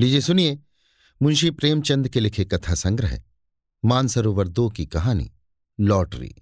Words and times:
लीजिए 0.00 0.20
सुनिए, 0.20 0.58
मुंशी 1.22 1.50
प्रेमचंद 1.50 2.08
के 2.08 2.20
लिखे 2.20 2.44
कथा 2.44 2.74
संग्रह 2.74 3.20
मानसरोवर 3.84 4.48
दो 4.48 4.68
की 4.68 4.84
कहानी, 4.86 5.30
लॉटरी, 5.78 6.34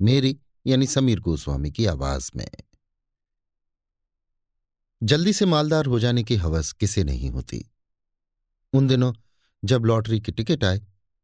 मेरी 0.00 0.38
यानी 0.66 0.86
समीर 0.86 1.20
गोस्वामी 1.20 1.70
की 1.70 1.86
आवाज़ 1.86 2.30
में। 2.36 2.48
जल्दी 5.02 5.32
से 5.32 5.46
मालदार 5.46 5.86
हो 5.86 5.98
जाने 6.00 6.22
की 6.22 6.36
हवस 6.36 6.72
किसे 6.72 7.04
नहीं 7.04 7.30
होती। 7.30 7.70
उन 8.72 8.86
दिनों 8.86 9.12
जब 9.64 9.84
लॉटरी 9.84 10.20
की 10.20 10.32
टिकट 10.32 10.64
आए 10.64 10.80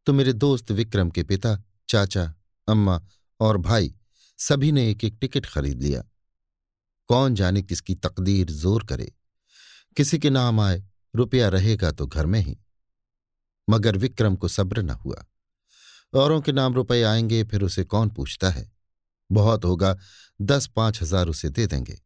तो 0.06 0.12
मेरे 0.12 0.32
दोस्त 0.32 0.70
विक्रम 0.70 1.10
के 1.10 1.22
पिता, 1.22 1.56
चाचा, 1.88 2.34
अम्मा 2.68 3.00
और 3.40 3.58
भाई 3.58 3.94
सभी 4.38 4.72
ने 4.72 4.90
एक 4.90 5.04
एक 5.04 5.18
टिकट 5.20 5.46
खरीद 5.46 5.82
लिया। 5.82 6.04
कौन 7.08 7.34
जाने 7.34 7.62
किसकी 7.62 7.94
तकदीर 7.94 8.50
ज़ोर 8.50 8.84
करे। 8.84 9.12
किसी 9.96 10.18
के 10.18 10.30
नाम 10.30 10.60
आए 10.60 10.84
रुपया 11.18 11.48
रहेगा 11.48 11.90
तो 11.92 12.06
घर 12.06 12.26
में 12.26 12.40
ही। 12.40 12.56
मगर 13.68 13.96
विक्रम 13.96 14.36
को 14.36 14.48
सब्र 14.48 14.82
न 14.82 14.90
हुआ। 14.90 15.24
औरों 16.12 16.40
के 16.40 16.52
नाम 16.52 16.74
रुपए 16.74 17.02
आएँगे, 17.02 17.42
फिर 17.44 17.62
उसे 17.62 17.84
कौन 17.84 18.08
पूछता 18.08 18.50
है? 18.50 18.70
बहुत 19.30 19.64
होगा, 19.64 19.96
दस 20.40 20.66
पाँच 20.66 21.02
हज़ार 21.02 21.28
उसे 21.28 21.50
दे 21.50 21.66
देंगे। 21.66 22.00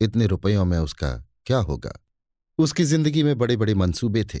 इतने 0.00 0.26
रुपयों 0.26 0.64
में 0.64 0.78
उसका 0.78 1.10
क्या 1.46 1.58
होगा? 1.58 1.92
उसकी 2.58 2.84
ज़िंदगी 2.84 3.22
में 3.22 3.36
बड़े 3.38 3.56
बड़े 3.56 3.74
मंसूबे 3.74 4.24
थे। 4.24 4.38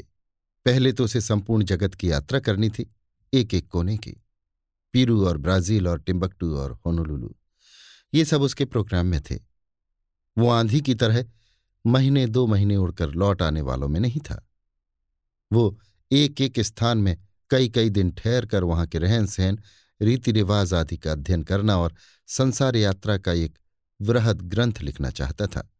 पहले 0.66 0.92
तो 0.92 1.04
उसे 1.04 1.20
संपूर्ण 1.20 1.64
जगत 1.64 1.94
की 1.94 2.10
यात्रा 2.10 2.40
करनी 2.40 2.70
थी 2.70 2.86
एक 3.32 3.54
एक 3.54 3.68
कोने 3.68 3.96
की। 3.96 4.14
पीरू 4.94 5.24
और 5.26 5.38
ब्राज़ील 5.38 5.88
और 5.88 6.00
टिम्बकटू 6.00 6.54
और 6.56 6.72
होनोलुलू, 6.86 7.34
ये 8.12 8.24
सब 8.24 8.42
उसके 8.42 8.64
प्रोग्राम 8.64 9.06
में 9.06 9.20
थे। 9.22 9.38
वो 10.36 10.50
आंधी 10.50 10.80
की 10.80 10.94
तरह 10.94 11.24
महीने 11.86 12.26
दो 12.26 12.46
महीने 12.46 12.76
उड़कर 12.76 13.10
लौट 13.10 13.42
आने 13.42 13.60
वालों 13.60 13.88
में 13.88 14.00
नहीं 14.00 14.20
था। 14.20 14.48
वो 15.52 15.78
एक 16.12 16.40
एक 16.40 16.60
स्थान 16.60 16.98
में 16.98 17.16
कई 17.50 17.68
कई 17.68 17.90
दिन 17.90 18.10
ठहर 18.10 18.46
कर 18.46 18.64
वहाँ 18.64 18.86
के 18.86 18.98
रहन 18.98 19.26
सहन 19.26 19.58
रीति 20.00 20.32
रिवाज 20.32 20.74
आदि 20.74 20.96
का 20.96 21.12
अध्ययन 21.12 21.42
करना 21.42 21.78
और 21.78 21.94
संसार 22.26 22.76
यात्रा 22.76 23.18
का 23.18 23.32
एक 23.32 23.58
वृहद 24.00 24.42
ग्रंथ 24.42 24.72
लिखना 24.82 25.10
चाहता 25.10 25.46
था। 25.46 25.70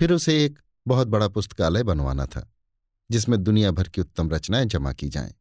फिर 0.00 0.12
उसे 0.12 0.44
एक 0.44 0.58
बहुत 0.86 1.08
बड़ा 1.08 1.28
पुस्तकालय 1.28 1.82
बनवाना 1.82 2.26
था, 2.26 2.50
जिसमें 3.10 3.42
दुनिया 3.42 3.70
भर 3.70 3.88
की 3.88 4.00
उत्तम 4.00 4.30
रचनाएँ 4.30 4.66
जमा 4.66 4.92
की 4.92 5.08
जाएँ। 5.08 5.34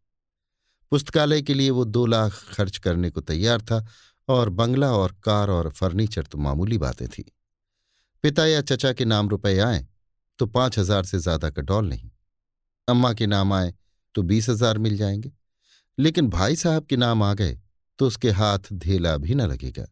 पुस्तकालय 0.92 1.42
के 1.42 1.54
लिए 1.54 1.70
वो 1.70 1.86
दो 1.86 2.06
लाख 2.06 2.44
खर्च 2.54 2.78
करने 2.78 3.10
को 3.10 3.22
तैयार 3.22 3.62
था 3.62 3.86
और 4.28 4.50
बंगला 4.50 4.92
और 4.92 5.16
कार 5.24 5.50
और 5.50 5.70
फर्नीचर 5.70 6.24
तो 6.24 6.38
मामूली 6.38 6.78
बातें 6.78 7.08
थी। 7.08 7.32
पिता 8.24 8.46
या 8.46 8.62
चचा 8.62 8.92
के 8.94 9.06
नाम 9.06 9.30
रुपए 9.30 9.58
आए 9.60 9.86
तो 10.40 10.46
पाँच 10.48 10.78
हज़ार 10.80 11.06
से 11.06 11.20
ज़्यादा 11.20 11.50
का 11.50 11.62
डॉल 11.62 11.88
नहीं। 11.90 12.10
अम्मा 12.88 13.14
के 13.14 13.28
नाम 13.28 13.54
आए 13.54 13.74
तो 14.16 14.22
बीस 14.22 14.50
हज़ार 14.50 14.78
मिल 14.78 14.98
जाएँगे। 14.98 15.32
लेकिन 15.98 16.28
भाई 16.30 16.56
साहब 16.56 16.86
के 16.86 16.98
नाम 16.98 17.24
आ 17.24 17.34
गए 17.34 17.58
तो 18.00 18.08
उसके 18.08 18.30
हाथ 18.32 18.72
धेला 18.74 19.16
भी 19.18 19.36
न 19.36 19.42
लगेगा। 19.42 19.86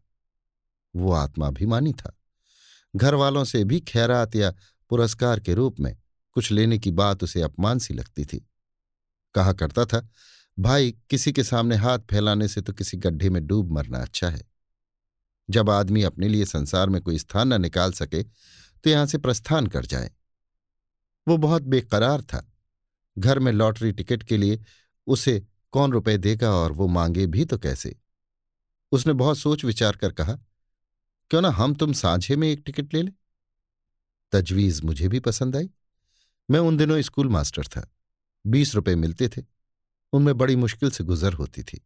वो 0.94 1.12
आत्माभिमानी 1.12 1.92
था। 1.92 2.14
घर 2.94 3.14
वालों 3.14 3.44
से 3.44 3.62
भी 3.64 3.80
खैरात 3.80 4.36
या 4.36 4.52
पुरस्कार 4.90 5.40
के 5.40 5.54
रूप 5.54 5.80
में 5.80 5.96
कुछ 6.36 6.50
लेने 6.52 6.78
की 6.78 6.90
बात 6.90 7.22
उसे 7.22 7.42
अपमान 7.42 7.78
सी 7.78 7.94
लगती 7.94 8.24
थी। 8.24 8.46
कहा 9.34 9.52
करता 9.52 9.84
था, 9.84 10.08
भाई, 10.58 10.94
किसी 11.10 11.32
के 11.32 11.44
सामने 11.44 11.76
हाथ 11.76 11.98
फैलाने 12.10 12.48
से 12.48 12.60
तो 12.60 12.72
किसी 12.72 12.96
गड्ढे 12.96 13.30
में 13.30 13.46
डूब 13.46 13.72
मरना 13.72 13.98
अच्छा 13.98 14.28
है। 14.28 14.47
जब 15.50 15.70
आदमी 15.70 16.02
अपने 16.02 16.28
लिए 16.28 16.44
संसार 16.44 16.88
में 16.88 17.00
कोई 17.02 17.18
स्थान 17.18 17.52
न 17.52 17.60
निकाल 17.62 17.92
सके 17.92 18.22
तो 18.22 18.90
यहाँ 18.90 19.06
से 19.06 19.18
प्रस्थान 19.18 19.66
कर 19.66 19.86
जाए। 19.86 20.10
वो 21.26 21.36
बहुत 21.36 21.62
बेकरार 21.62 22.22
था। 22.22 22.46
घर 23.18 23.38
में 23.38 23.52
लॉटरी 23.52 23.92
टिकट 23.92 24.22
के 24.22 24.36
लिए 24.36 24.60
उसे 25.06 25.40
कौन 25.72 25.92
रुपए 25.92 26.16
देगा 26.18 26.50
और 26.50 26.72
वो 26.72 26.86
मांगे 26.86 27.26
भी 27.26 27.44
तो 27.44 27.58
कैसे? 27.58 27.96
उसने 28.92 29.12
बहुत 29.12 29.38
सोच 29.38 29.64
विचार 29.64 29.96
कर 29.96 30.12
कहा, 30.12 30.38
क्यों 31.30 31.40
ना 31.42 31.50
हम 31.50 31.74
तुम 31.74 31.92
साझे 31.92 32.36
में 32.36 32.48
एक 32.48 32.62
टिकट 32.66 32.94
ले 32.94 33.02
लें? 33.02 33.12
तजवीज 34.32 34.80
मुझे 34.82 35.08
भी 35.08 35.20
पसंद 35.20 35.56
आई। 35.56 35.70
मैं 36.50 36.60
उन 36.60 36.76
दिनों 36.76 37.00
स्कूल 37.02 37.28
मास्टर 37.28 37.66
था। 37.66 37.88
बीस 38.46 38.74
रुपए 38.74 38.94
मिलते 38.94 39.28
थे। 39.28 39.42
उनमें 40.12 40.36
बड़ी 40.38 40.56
मुश्किल 40.56 40.90
से 40.90 41.04
गुजर 41.04 41.32
होती 41.32 41.62
थी। 41.62 41.80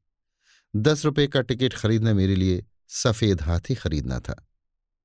दस 0.77 1.05
रुपए 1.05 1.27
का 1.27 1.41
टिकट 1.41 1.75
खरीदना 1.75 2.13
मेरे 2.15 2.37
लिए 2.37 2.65
सफ़ेद 2.93 3.43
हाथी 3.43 3.75
खरीदना 3.75 4.19
था। 4.21 4.47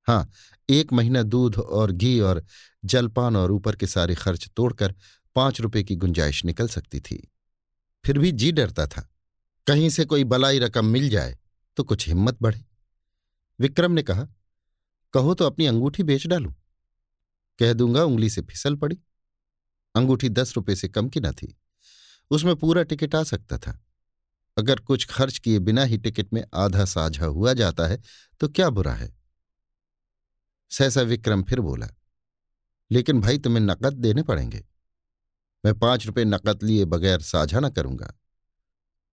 हाँ 0.08 0.30
एक 0.70 0.94
महीना 0.94 1.24
दूध 1.24 1.58
और 1.58 1.92
घी 1.92 2.20
और 2.20 2.44
जलपान 2.86 3.36
और 3.36 3.52
ऊपर 3.52 3.76
के 3.76 3.88
सारे 3.88 4.16
खर्च 4.16 4.50
तोड़कर 4.56 4.96
पाँच 5.36 5.62
रुपए 5.62 5.84
की 5.84 5.96
गुंजाइश 5.96 6.46
निकल 6.46 6.68
सकती 6.68 7.00
थी। 7.00 7.32
फिर 8.06 8.20
भी 8.20 8.32
जी 8.32 8.52
डरता 8.52 8.88
था। 8.88 9.10
कहीं 9.68 9.90
से 9.90 10.06
कोई 10.06 10.24
बलाई 10.24 10.60
रकम 10.60 10.86
मिल 10.86 11.10
जाए 11.10 11.38
तो 11.78 11.84
कुछ 11.84 12.08
हिम्मत 12.08 12.38
बढ़े। 12.42 12.66
विक्रम 13.60 13.92
ने 13.92 14.04
कहा, 14.04 14.28
कहो 15.14 15.34
तो 15.34 15.46
अपनी 15.46 15.66
अंगूठी 15.66 16.04
बेच 16.04 16.28
डालू। 16.28 16.54
कह 17.60 17.74
दूँगा 17.74 18.04
उंगली 18.04 18.30
से 18.30 18.42
फिसल 18.42 18.76
पड़ी। 18.76 18.98
अंगूठी 19.96 20.30
दस 20.30 20.56
रुपए 20.56 20.76
से 20.76 20.88
कम 20.88 21.10
की 21.10 21.20
न 21.20 21.32
थी। 21.32 21.58
उसमें 22.32 22.56
पूरा 22.56 22.84
टिकट 22.84 23.16
आ 23.16 23.24
सकता 23.24 23.58
था। 23.58 23.80
अगर 24.58 24.80
कुछ 24.80 25.06
खर्च 25.08 25.38
किए 25.38 25.60
बिना 25.60 25.84
ही 25.84 25.98
टिकट 25.98 26.34
में 26.34 26.44
आधा 26.56 26.86
साझा 26.86 27.26
हुआ 27.26 27.54
जाता 27.54 27.88
है 27.88 28.02
तो 28.42 28.48
क्या 28.50 28.70
बुरा 28.70 28.94
है? 28.94 29.12
सहसा 30.72 31.02
विक्रम 31.02 31.44
फिर 31.44 31.60
बोला, 31.60 31.88
लेकिन 32.92 33.22
भाई 33.22 33.38
तुम्हें 33.38 33.62
नकद 33.62 33.94
देने 33.94 34.24
पड़ेंगे। 34.24 34.64
मैं 35.64 35.74
पाँच 35.80 36.06
रुपए 36.06 36.26
नकद 36.26 36.64
लिए 36.64 36.86
बगैर 36.86 37.22
साझा 37.22 37.60
न 37.60 37.70
करूँगा। 37.70 38.14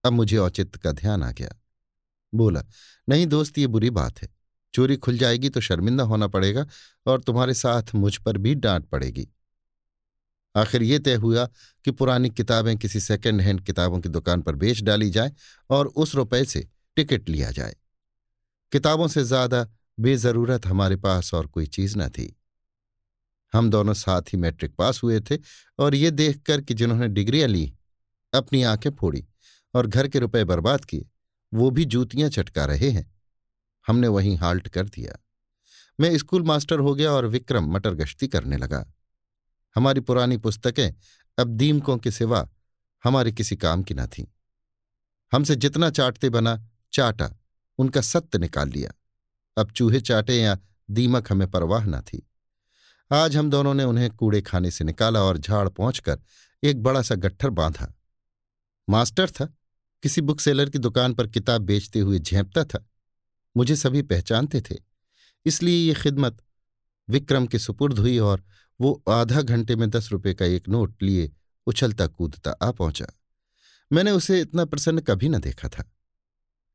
अब 0.04 0.12
मुझे 0.12 0.36
औचित्य 0.36 0.78
का 0.78 0.92
ध्यान 0.92 1.22
आ 1.22 1.30
गया। 1.30 1.54
बोला, 2.32 2.62
नहीं 3.08 3.26
दोस्त, 3.26 3.58
ये 3.58 3.66
बुरी 3.66 3.90
बात 3.90 4.22
है। 4.22 4.28
चोरी 4.74 4.96
खुल 4.96 5.18
जाएगी 5.18 5.48
तो 5.48 5.60
शर्मिंदा 5.60 6.04
होना 6.04 6.26
पड़ेगा 6.26 6.66
और 7.06 7.20
तुम्हारे 7.20 7.54
साथ 7.54 7.94
मुझ 7.94 8.16
पर 8.16 8.38
भी 8.38 8.54
डांट 8.54 8.86
पड़ेगी। 8.86 9.28
आखिर 10.56 10.82
ये 10.82 10.98
तय 10.98 11.14
हुआ 11.14 11.46
कि 11.84 11.90
पुरानी 11.90 12.30
किताबें 12.30 12.76
किसी 12.76 13.00
सेकेंड 13.00 13.40
हैंड 13.40 13.60
किताबों 13.60 14.00
की 14.00 14.08
दुकान 14.08 14.42
पर 14.42 14.54
बेच 14.54 14.82
डाली 14.82 15.10
जाए 15.10 15.32
और 15.70 15.86
उस 15.86 16.14
रुपए 16.14 16.44
से 16.44 16.68
टिकट 16.96 17.28
लिया 17.28 17.50
जाए। 17.50 17.76
किताबों 18.72 19.08
से 19.08 19.24
ज़्यादा 19.24 19.66
बेजरूरत 20.00 20.66
हमारे 20.66 20.96
पास 20.96 21.34
और 21.34 21.46
कोई 21.46 21.66
चीज़ 21.66 21.98
न 21.98 22.08
थी। 22.08 22.36
हम 23.52 23.70
दोनों 23.70 23.94
साथ 23.94 24.22
ही 24.22 24.38
मैट्रिक 24.38 24.74
पास 24.74 25.00
हुए 25.02 25.20
थे 25.20 25.38
और 25.78 25.94
ये 25.94 26.10
देखकर 26.10 26.60
कि 26.60 26.74
जिन्होंने 26.74 27.08
डिग्रियाँ 27.08 27.48
ली, 27.48 27.74
अपनी 28.34 28.62
आँखें 28.62 28.90
फोड़ी 28.90 29.24
और 29.74 29.86
घर 29.86 30.08
के 30.08 30.18
रुपए 30.18 30.44
बर्बाद 30.44 30.84
किए, 30.84 31.06
वो 31.54 31.70
भी 31.70 31.84
जूतियाँ 31.84 32.30
चटका 32.30 32.64
रहे 32.64 32.90
हैं। 32.90 33.12
हमने 33.86 34.08
वहीं 34.08 34.36
हाल्ट 34.36 34.68
कर 34.68 34.88
दिया। 34.88 35.18
मैं 36.00 36.18
स्कूल 36.18 36.42
मास्टर 36.42 36.78
हो 36.78 36.94
गया 36.94 37.12
और 37.12 37.26
विक्रम 37.26 37.72
मटर 37.72 37.94
गश्ती 37.94 38.28
करने 38.28 38.56
लगा। 38.56 38.93
हमारी 39.76 40.00
पुरानी 40.00 40.36
पुस्तकें 40.36 40.94
अब 41.38 41.48
दीमकों 41.48 41.98
के 41.98 42.10
सिवा 42.10 42.48
हमारे 43.04 43.32
किसी 43.32 43.56
काम 43.56 43.82
की 43.82 43.94
न 43.94 44.06
थीं। 44.06 44.24
हमसे 45.32 45.56
जितना 45.56 45.90
चाटते 45.90 46.30
बना, 46.30 46.68
चाटा, 46.92 47.30
उनका 47.78 48.00
सत्य 48.00 48.38
निकाल 48.38 48.68
लिया। 48.68 48.92
अब 49.58 49.70
चूहे 49.70 50.00
चाटे 50.00 50.40
या 50.40 50.58
दीमक 50.90 51.32
हमें 51.32 51.50
परवाह 51.50 51.84
न 51.84 52.00
थी। 52.00 52.30
आज 53.12 53.36
हम 53.36 53.50
दोनों 53.50 53.74
ने 53.74 53.84
उन्हें 53.84 54.10
कूड़े 54.10 54.42
खाने 54.42 54.70
से 54.70 54.84
निकाला 54.84 55.22
और 55.22 55.38
झाड़ 55.38 55.68
पहुंचकर 55.68 56.20
एक 56.64 56.82
बड़ा 56.82 57.02
सा 57.02 57.14
गट्ठर 57.14 57.50
बांधा। 57.50 57.94
मास्टर 58.90 59.30
था। 59.30 59.54
किसी 60.02 60.20
बुक 60.20 60.40
सेलर 60.40 60.70
की 60.70 60.78
दुकान 60.78 61.14
पर 61.14 61.26
किताब 61.26 61.62
बेचते 61.62 62.00
हुए 62.00 62.18
झेपता 62.18 62.64
था। 62.64 62.86
मुझे 63.56 63.76
सभी 63.76 64.02
पहचानते 64.02 64.60
थे। 64.60 64.74
इसलिए 65.46 65.88
ये 65.88 65.94
खिदमत 65.94 66.42
विक्रम 67.08 67.46
के 67.46 67.58
सुपुर्द 67.58 67.98
हुई 67.98 68.18
और 68.18 68.44
वो 68.80 69.02
आधा 69.08 69.42
घंटे 69.42 69.76
में 69.76 69.90
दस 69.90 70.12
रुपए 70.12 70.34
का 70.34 70.44
एक 70.44 70.68
नोट 70.68 71.02
लिए, 71.02 71.32
उछलता 71.66 72.06
कूदता 72.06 72.50
आ 72.50 72.70
पहुँचा। 72.70 73.06
मैंने 73.92 74.10
उसे 74.10 74.40
इतना 74.40 74.64
प्रसन्न 74.64 75.00
कभी 75.00 75.28
न 75.28 75.38
देखा 75.38 75.68
था। 75.68 75.92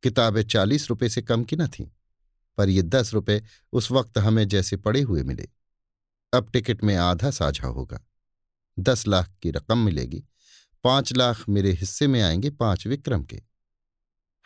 किताबें 0.03 0.43
चालीस 0.43 0.89
रुपए 0.89 1.09
से 1.09 1.21
कम 1.21 1.43
की 1.43 1.55
न 1.55 1.67
थीं, 1.67 1.87
पर 2.57 2.69
ये 2.69 2.81
दस 2.81 3.13
रुपए 3.13 3.43
उस 3.73 3.91
वक्त 3.91 4.17
हमें 4.17 4.47
जैसे 4.47 4.77
पड़े 4.77 5.01
हुए 5.01 5.23
मिले। 5.23 5.49
अब 6.33 6.49
टिकट 6.49 6.83
में 6.83 6.95
आधा 6.95 7.31
साझा 7.31 7.67
होगा। 7.67 8.01
दस 8.79 9.07
लाख 9.07 9.31
की 9.41 9.51
रकम 9.51 9.77
मिलेगी। 9.77 10.23
पाँच 10.83 11.13
लाख 11.13 11.49
मेरे 11.49 11.71
हिस्से 11.71 12.07
में 12.07 12.21
आएँगे 12.21 12.49
पाँच 12.49 12.87
विक्रम 12.87 13.23
के। 13.23 13.41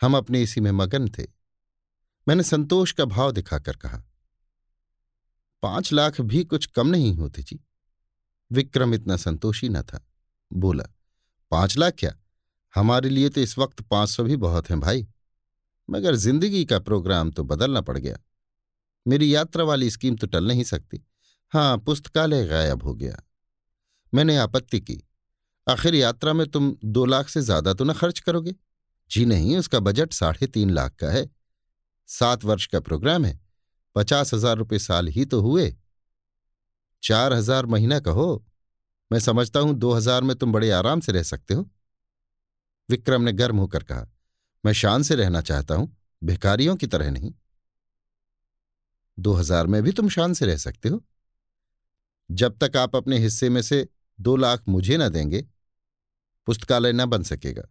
हम 0.02 0.16
अपने 0.16 0.42
इसी 0.42 0.60
में 0.60 0.72
मगन 0.72 1.08
थे। 1.08 1.26
मैंने 2.28 2.42
संतोष 2.42 2.92
का 2.92 3.04
भाव 3.04 3.32
दिखाकर 3.32 3.76
कहा 3.76 4.02
पाँच 5.64 5.92
लाख 5.92 6.20
भी 6.20 6.44
कुछ 6.44 6.66
कम 6.66 6.88
नहीं 6.88 7.14
होते 7.14 7.42
जी। 7.42 7.58
विक्रम 8.50 8.94
इतना 8.94 9.16
संतोषी 9.16 9.68
न 9.68 9.82
था। 9.82 10.00
बोला, 10.50 10.84
पाँच 11.52 11.76
लाख 11.78 11.94
क्या? 11.98 12.12
हमारे 12.74 13.08
लिए 13.08 13.28
तो 13.28 13.40
इस 13.40 13.58
वक्त 13.58 13.80
पाँच 13.80 14.08
सौ 14.08 14.24
भी 14.24 14.36
बहुत 14.36 14.70
हैं 14.70 14.80
भाई। 14.80 15.06
मगर 15.88 16.14
ज़िंदगी 16.14 16.64
का 16.64 16.78
प्रोग्राम 16.78 17.30
तो 17.30 17.44
बदलना 17.44 17.80
पड़ 17.80 17.98
गया। 17.98 18.18
मेरी 19.06 19.34
यात्रा 19.34 19.64
वाली 19.64 19.90
स्कीम 19.90 20.16
तो 20.16 20.26
टल 20.26 20.46
नहीं 20.46 20.64
सकती। 20.64 21.04
हाँ 21.52 21.78
पुस्तकालय 21.78 22.44
गायब 22.46 22.82
हो 22.82 22.94
गया। 22.94 23.16
मैंने 24.12 24.36
आपत्ति 24.36 24.80
की। 24.80 25.02
आखिर 25.66 25.94
यात्रा 25.94 26.32
में 26.32 26.46
तुम 26.46 26.76
दो 26.84 27.04
लाख 27.04 27.28
से 27.28 27.40
ज़्यादा 27.40 27.74
तो 27.74 27.84
न 27.84 27.92
खर्च 27.92 28.18
करोगे? 28.18 28.54
जी 29.10 29.24
नहीं, 29.24 29.56
उसका 29.56 29.80
बजट 29.80 30.12
साढ़े 30.12 30.46
तीन 30.46 30.70
लाख 30.70 30.94
का 30.94 31.10
है। 31.10 31.28
सात 32.08 32.44
वर्ष 32.44 32.66
का 32.66 32.80
प्रोग्राम 32.80 33.24
है। 33.24 33.43
पचास 33.96 34.34
हज़ार 34.34 34.56
रुपये 34.56 34.78
साल 34.78 35.08
ही 35.08 35.24
तो 35.24 35.40
हुए। 35.40 35.74
चार 37.02 37.32
हज़ार 37.32 37.66
महीना 37.66 37.98
कहो। 38.00 38.44
मैं 39.10 39.18
समझता 39.20 39.60
हूँ 39.60 39.74
दो 39.74 39.92
हज़ार 39.92 40.22
में 40.22 40.34
तुम 40.36 40.52
बड़े 40.52 40.70
आराम 40.70 41.00
से 41.00 41.12
रह 41.12 41.22
सकते 41.22 41.54
हो। 41.54 41.68
विक्रम 42.88 43.22
ने 43.22 43.32
गर्म 43.32 43.58
होकर 43.58 43.82
कहा, 43.82 44.06
मैं 44.64 44.72
शान 44.72 45.02
से 45.02 45.14
रहना 45.14 45.40
चाहता 45.40 45.74
हूँ, 45.74 45.96
भिखारियों 46.22 46.76
की 46.76 46.86
तरह 46.86 47.10
नहीं। 47.10 47.32
दो 49.18 49.32
हज़ार 49.32 49.66
में 49.66 49.82
भी 49.82 49.92
तुम 49.92 50.08
शान 50.08 50.32
से 50.34 50.46
रह 50.46 50.56
सकते 50.56 50.88
हो। 50.88 51.02
जब 52.30 52.56
तक 52.58 52.76
आप 52.76 52.96
अपने 52.96 53.18
हिस्से 53.18 53.48
में 53.48 53.60
से 53.62 53.86
दो 54.18 54.36
लाख 54.36 54.62
मुझे 54.68 54.96
न 54.96 55.08
देंगे, 55.08 55.46
पुस्तकालय 56.46 56.92
न 56.92 57.06
बन 57.06 57.22
सकेगा। 57.22 57.62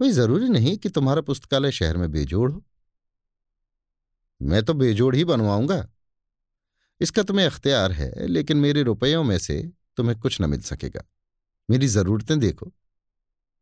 कोई 0.00 0.10
ज़रूरी 0.10 0.48
नहीं 0.48 0.76
कि 0.78 0.88
तुम्हारा 0.88 1.20
पुस्तकालय 1.22 1.72
शहर 1.72 1.96
में 1.96 2.10
बेजोड़ 2.12 2.50
हो। 2.52 2.62
मैं 4.42 4.62
तो 4.62 4.74
बेजोड़ 4.74 5.16
ही 5.16 5.24
बनवाऊँगा। 5.24 5.88
इसका 7.00 7.22
तुम्हें 7.22 7.46
अख्तियार 7.46 7.92
है, 7.92 8.26
लेकिन 8.26 8.56
मेरे 8.56 8.82
रुपयों 8.82 9.24
में 9.24 9.38
से 9.38 9.72
तुम्हें 9.96 10.20
कुछ 10.20 10.40
न 10.40 10.50
मिल 10.50 10.60
सकेगा। 10.60 11.02
मेरी 11.70 11.88
जरूरतें 11.88 12.38
देखो। 12.38 12.72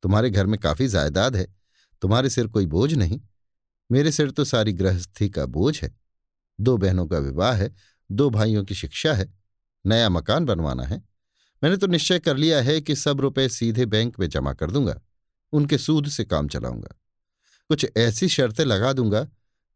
तुम्हारे 0.03 0.31
घर 0.31 0.47
में 0.47 0.61
काफ़ी 0.61 0.89
जायदाद 0.89 1.37
है। 1.37 1.55
तुम्हारे 2.03 2.31
सिर 2.31 2.47
कोई 2.47 2.67
बोझ 2.67 2.95
नहीं। 2.95 3.21
मेरे 3.93 4.13
सिर 4.13 4.31
तो 4.31 4.45
सारी 4.45 4.73
गृहस्थी 4.73 5.29
का 5.29 5.47
बोझ 5.47 5.83
है। 5.83 5.97
दो 6.61 6.77
बहनों 6.77 7.07
का 7.07 7.19
विवाह 7.19 7.55
है, 7.55 7.75
दो 8.13 8.31
भाइयों 8.31 8.65
की 8.65 8.75
शिक्षा 8.75 9.15
है, 9.15 9.35
नया 9.87 10.09
मकान 10.09 10.45
बनवाना 10.45 10.83
है। 10.83 11.03
मैंने 11.63 11.77
तो 11.77 11.87
निश्चय 11.87 12.19
कर 12.19 12.37
लिया 12.37 12.63
है 12.63 12.81
कि 12.81 12.97
सब 12.97 13.21
रुपए 13.21 13.49
सीधे 13.49 13.87
बैंक 13.87 14.21
में 14.21 14.29
जमा 14.29 14.53
कर 14.53 14.71
दूँगा। 14.71 15.01
उनके 15.53 15.79
सूद 15.79 16.09
से 16.09 16.25
काम 16.25 16.49
चलाऊँगा। 16.49 17.01
कुछ 17.69 17.87
ऐसी 17.97 18.29
शर्तें 18.29 18.65
लगा 18.65 18.93
दूँगा 18.93 19.29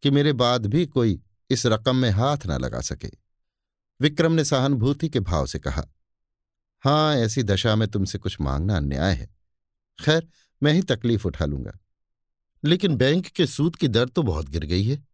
कि 0.03 0.11
मेरे 0.11 0.33
बाद 0.33 0.67
भी 0.67 0.87
कोई 0.87 1.21
इस 1.51 1.67
रकम 1.67 1.97
में 1.97 2.11
हाथ 2.11 2.39
न 2.47 2.53
लगा 2.53 2.81
सके। 2.81 3.11
विक्रम 4.01 4.33
ने 4.33 4.45
सहानुभूति 4.45 5.09
के 5.09 5.21
भाव 5.21 5.47
से 5.47 5.59
कहा, 5.59 5.87
हाँ, 6.81 7.17
ऐसी 7.17 7.43
दशा 7.43 7.77
में 7.77 7.89
तुमसे 7.89 8.19
कुछ 8.19 8.41
मांगना 8.41 8.77
अन्याय 8.77 9.15
है। 9.15 9.37
खैर, 10.05 10.29
मैं 10.63 10.73
ही 10.73 10.83
तकलीफ़ 10.83 11.27
उठा 11.27 11.45
लूँगा। 11.45 11.79
लेकिन 12.65 12.97
बैंक 12.97 13.27
के 13.27 13.47
सूद 13.47 13.77
की 13.77 13.89
दर 13.89 14.09
तो 14.09 14.23
बहुत 14.23 14.49
गिर 14.49 14.65
गई 14.65 14.85
है। 14.85 15.09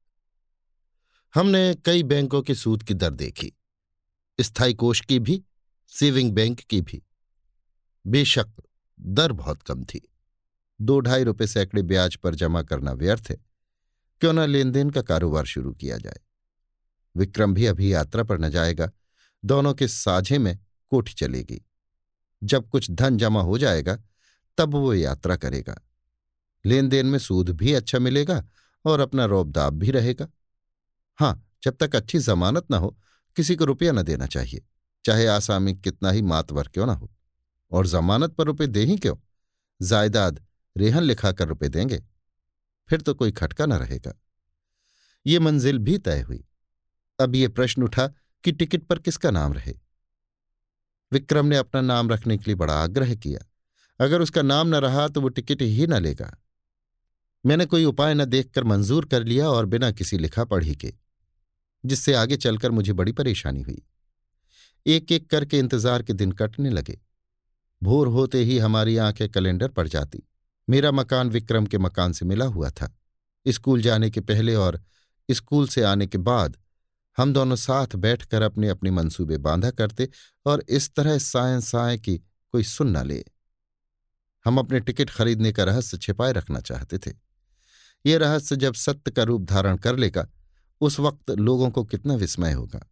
हमने 1.34 1.74
कई 1.74 2.02
बैंकों 2.02 2.42
के 2.42 2.54
सूद 2.54 2.82
की 2.82 2.94
दर 2.94 3.10
देखी। 3.10 3.52
स्थायी 4.40 4.74
कोष 4.74 5.00
की 5.00 5.18
भी, 5.18 5.44
सेविंग 5.88 6.32
बैंक 6.32 6.60
की 6.60 6.80
भी। 6.80 7.02
बेशक, 8.06 8.46
दर 9.00 9.32
बहुत 9.32 9.62
कम 9.62 9.84
थी। 9.84 10.12
दो 10.80 11.00
ढाई 11.00 11.24
रुपए 11.24 11.46
सैकड़े 11.46 11.82
ब्याज 11.82 12.16
पर 12.16 12.34
जमा 12.34 12.62
करना 12.62 12.92
व्यर्थ 12.92 13.26
है। 13.30 13.53
क्यों 14.20 14.32
न 14.32 14.40
लेन 14.40 14.70
देन 14.70 14.90
का 14.90 15.02
कारोबार 15.02 15.44
शुरू 15.44 15.72
किया 15.72 15.98
जाए? 15.98 16.20
विक्रम 17.16 17.54
भी 17.54 17.66
अभी 17.66 17.92
यात्रा 17.92 18.22
पर 18.22 18.38
न 18.38 18.50
जाएगा। 18.50 18.90
दोनों 19.44 19.74
के 19.74 19.88
साझे 19.88 20.38
में 20.38 20.58
कोठी 20.88 21.12
चलेगी। 21.12 21.66
जब 22.44 22.68
कुछ 22.68 22.90
धन 22.90 23.18
जमा 23.18 23.42
हो 23.42 23.58
जाएगा, 23.58 23.98
तब 24.58 24.74
वो 24.74 24.94
यात्रा 24.94 25.36
करेगा। 25.36 25.82
लेन 26.66 26.88
देन 26.88 27.06
में 27.06 27.18
सूद 27.18 27.50
भी 27.50 27.72
अच्छा 27.72 27.98
मिलेगा 27.98 28.44
और 28.84 29.00
अपना 29.00 29.24
रौबदाब 29.24 29.74
भी 29.74 29.90
रहेगा। 29.90 30.28
हाँ 31.16 31.50
जब 31.62 31.76
तक 31.76 31.96
अच्छी 31.96 32.18
जमानत 32.18 32.66
न 32.70 32.74
हो, 32.74 32.98
किसी 33.36 33.56
को 33.56 33.64
रुपया 33.64 33.92
न 33.92 34.02
देना 34.02 34.26
चाहिए, 34.26 34.64
चाहे 35.04 35.26
आसामी 35.26 35.74
कितना 35.74 36.10
ही 36.10 36.22
मातवर 36.22 36.68
क्यों 36.68 36.86
ना 36.86 36.92
हो। 36.92 37.10
और 37.70 37.86
जमानत 37.86 38.30
पर 38.32 38.44
रुपये 38.44 38.66
दे 38.66 38.84
ही 38.84 38.96
क्यों? 38.96 39.16
जायदाद 39.82 40.46
रेहन 40.76 41.02
लिखाकर 41.02 41.48
रुपये 41.48 41.68
देंगे। 41.68 42.02
फिर 42.90 43.00
तो 43.00 43.14
कोई 43.14 43.32
खटका 43.32 43.66
न 43.66 43.72
रहेगा। 43.72 44.14
ये 45.26 45.38
मंजिल 45.38 45.78
भी 45.78 45.98
तय 45.98 46.20
हुई। 46.20 46.44
अब 47.18 47.34
ये 47.34 47.48
प्रश्न 47.48 47.82
उठा 47.82 48.06
कि 48.44 48.52
टिकट 48.52 48.82
पर 48.82 48.98
किसका 48.98 49.30
नाम 49.30 49.52
रहे? 49.52 49.74
विक्रम 51.12 51.46
ने 51.46 51.56
अपना 51.56 51.80
नाम 51.80 52.10
रखने 52.10 52.36
के 52.38 52.44
लिए 52.46 52.54
बड़ा 52.54 52.74
आग्रह 52.74 53.14
किया। 53.14 53.44
अगर 54.00 54.20
उसका 54.20 54.42
नाम 54.42 54.68
न 54.68 54.80
रहा 54.80 55.06
तो 55.08 55.20
वो 55.20 55.28
टिकट 55.28 55.62
ही 55.62 55.86
न 55.86 55.98
लेगा। 55.98 56.36
मैंने 57.44 57.66
कोई 57.66 57.84
उपाय 57.84 58.14
न 58.14 58.24
देखकर 58.24 58.64
मंजूर 58.64 59.06
कर 59.06 59.24
लिया 59.24 59.48
और 59.48 59.66
बिना 59.66 59.90
किसी 59.90 60.18
लिखा 60.18 60.44
पढ़ी 60.44 60.74
के, 60.74 60.92
जिससे 61.84 62.14
आगे 62.14 62.36
चलकर 62.36 62.70
मुझे 62.70 62.92
बड़ी 62.92 63.12
परेशानी 63.12 63.62
हुई। 63.62 63.82
एक 64.86 65.12
एक 65.12 65.28
करके 65.30 65.58
इंतज़ार 65.58 66.02
के 66.02 66.12
दिन 66.12 66.32
कटने 66.32 66.70
लगे। 66.70 66.98
भोर 67.82 68.08
होते 68.08 68.42
ही 68.44 68.58
हमारी 68.58 68.96
आँखें 68.96 69.28
कैलेंडर 69.28 69.68
पड़ 69.68 69.86
जाती। 69.88 70.22
मेरा 70.68 70.90
मकान 70.90 71.30
विक्रम 71.30 71.66
के 71.66 71.78
मकान 71.78 72.12
से 72.12 72.26
मिला 72.26 72.44
हुआ 72.44 72.70
था। 72.70 72.98
स्कूल 73.48 73.82
जाने 73.82 74.10
के 74.10 74.20
पहले 74.20 74.54
और 74.54 74.82
स्कूल 75.30 75.68
से 75.68 75.82
आने 75.82 76.06
के 76.06 76.18
बाद 76.18 76.56
हम 77.18 77.32
दोनों 77.32 77.56
साथ 77.56 77.86
बैठकर 77.96 78.42
अपने 78.42 78.68
अपने 78.68 78.90
मंसूबे 78.90 79.38
बांधा 79.38 79.70
करते 79.70 80.08
और 80.46 80.64
इस 80.68 80.94
तरह 80.94 81.18
साय 81.18 81.60
साय 81.60 81.98
की 81.98 82.16
कोई 82.52 82.62
सुन 82.62 82.96
न 82.96 83.06
ले। 83.06 83.24
हम 84.44 84.58
अपने 84.58 84.80
टिकट 84.80 85.10
खरीदने 85.10 85.52
का 85.52 85.64
रहस्य 85.64 85.98
छिपाए 85.98 86.32
रखना 86.32 86.60
चाहते 86.60 86.98
थे। 86.98 87.10
ये 88.06 88.18
रहस्य 88.18 88.56
जब 88.56 88.74
सत्य 88.74 89.10
का 89.10 89.22
रूप 89.22 89.42
धारण 89.42 89.76
कर 89.76 89.96
लेगा, 89.96 90.28
उस 90.80 91.00
वक्त 91.00 91.30
लोगों 91.30 91.70
को 91.70 91.84
कितना 91.84 92.14
विस्मय 92.14 92.52
होगा। 92.52 92.90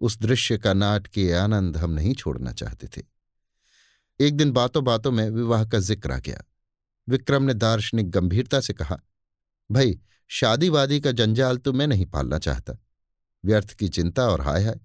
उस 0.00 0.18
दृश्य 0.18 0.58
का 0.58 0.72
नाटकीय 0.72 1.34
आनंद 1.34 1.76
हम 1.76 1.90
नहीं 1.90 2.14
छोड़ना 2.14 2.52
चाहते 2.52 2.86
थे। 2.86 3.02
एक 4.20 4.36
दिन 4.36 4.52
बातों 4.52 4.84
बातों 4.84 5.12
में 5.12 5.30
विवाह 5.30 5.64
का 5.64 5.78
ज़िक्र 5.78 6.12
आ 6.12 6.18
गया। 6.18 6.42
विक्रम 7.08 7.42
ने 7.42 7.54
दार्शनिक 7.54 8.10
गंभीरता 8.10 8.60
से 8.60 8.72
कहा, 8.72 8.98
भाई 9.70 9.98
शादी 10.30 10.68
वादी 10.68 11.00
का 11.00 11.12
जंजाल 11.12 11.58
तो 11.58 11.72
मैं 11.72 11.86
नहीं 11.86 12.06
पालना 12.06 12.38
चाहता। 12.38 12.76
व्यर्थ 13.44 13.72
की 13.72 13.88
चिंता 13.88 14.28
और 14.28 14.40
हाय 14.40 14.64
हाय। 14.64 14.80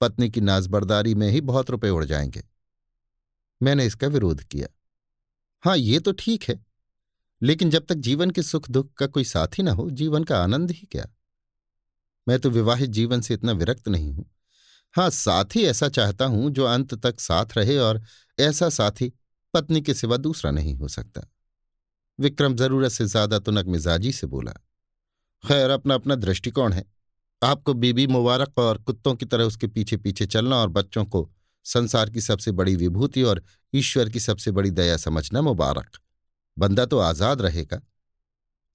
पत्नी 0.00 0.30
की 0.30 0.40
नाजबरदारी 0.40 1.14
में 1.14 1.28
ही 1.30 1.40
बहुत 1.40 1.70
रुपए 1.70 1.88
उड़ 1.88 2.04
जाएँगे। 2.04 2.42
मैंने 3.60 3.86
इसका 3.86 4.06
विरोध 4.06 4.42
किया। 4.42 4.68
हाँ 5.64 5.76
ये 5.76 5.98
तो 6.00 6.12
ठीक 6.12 6.44
है, 6.44 6.58
लेकिन 7.42 7.70
जब 7.70 7.86
तक 7.86 7.94
जीवन 7.94 8.30
के 8.30 8.42
सुख 8.42 8.70
दुख 8.70 8.92
का 8.94 9.06
कोई 9.06 9.24
साथी 9.24 9.62
ना 9.62 9.72
हो, 9.72 9.90
जीवन 9.90 10.24
का 10.24 10.42
आनंद 10.42 10.70
ही 10.70 10.86
क्या? 10.90 11.06
मैं 12.26 12.38
तो 12.38 12.50
विवाहित 12.50 12.90
जीवन 12.90 13.20
से 13.20 13.34
इतना 13.34 13.52
विरक्त 13.52 13.88
नहीं 13.88 14.12
हूँ। 14.12 14.24
हाँ 14.94 15.08
साथी 15.10 15.62
ऐसा 15.62 15.88
चाहता 15.88 16.24
हूँ 16.24 16.50
जो 16.50 16.64
अंत 16.64 16.94
तक 16.96 17.20
साथ 17.20 17.56
रहे 17.56 17.76
और 17.78 18.02
ऐसा 18.38 18.68
साथी 18.68 19.12
पत्नी 19.54 19.80
के 19.82 19.94
सिवा 19.94 20.16
दूसरा 20.16 20.50
नहीं 20.50 20.74
हो 20.74 20.88
सकता। 20.88 21.22
विक्रम 22.18 22.54
ज़रूरत 22.56 22.90
से 22.90 23.06
ज़्यादा 23.06 23.38
तुनक 23.38 23.66
मिजाजी 23.66 24.12
से 24.12 24.26
बोला, 24.26 24.52
खैर, 25.44 25.70
अपना 25.70 25.94
अपना 25.94 26.14
दृष्टिकोण 26.16 26.72
है। 26.72 26.84
आपको 27.42 27.74
बीबी 27.74 28.06
मुबारक 28.08 28.58
और 28.58 28.78
कुत्तों 28.80 29.14
की 29.14 29.26
तरह 29.26 29.44
उसके 29.44 29.66
पीछे 29.68 29.96
पीछे 29.98 30.26
चलना 30.26 30.56
और 30.56 30.68
बच्चों 30.70 31.04
को 31.06 31.28
संसार 31.66 32.10
की 32.10 32.20
सबसे 32.20 32.52
बड़ी 32.52 32.74
विभूति 32.76 33.22
और 33.22 33.42
ईश्वर 33.72 34.08
की 34.08 34.20
सबसे 34.20 34.50
बड़ी 34.52 34.70
दया 34.72 34.96
समझना 34.98 35.42
मुबारक। 35.42 35.98
बंदा 36.56 36.84
तो 36.86 36.98
आज़ाद 37.00 37.42
रहेगा। 37.42 37.80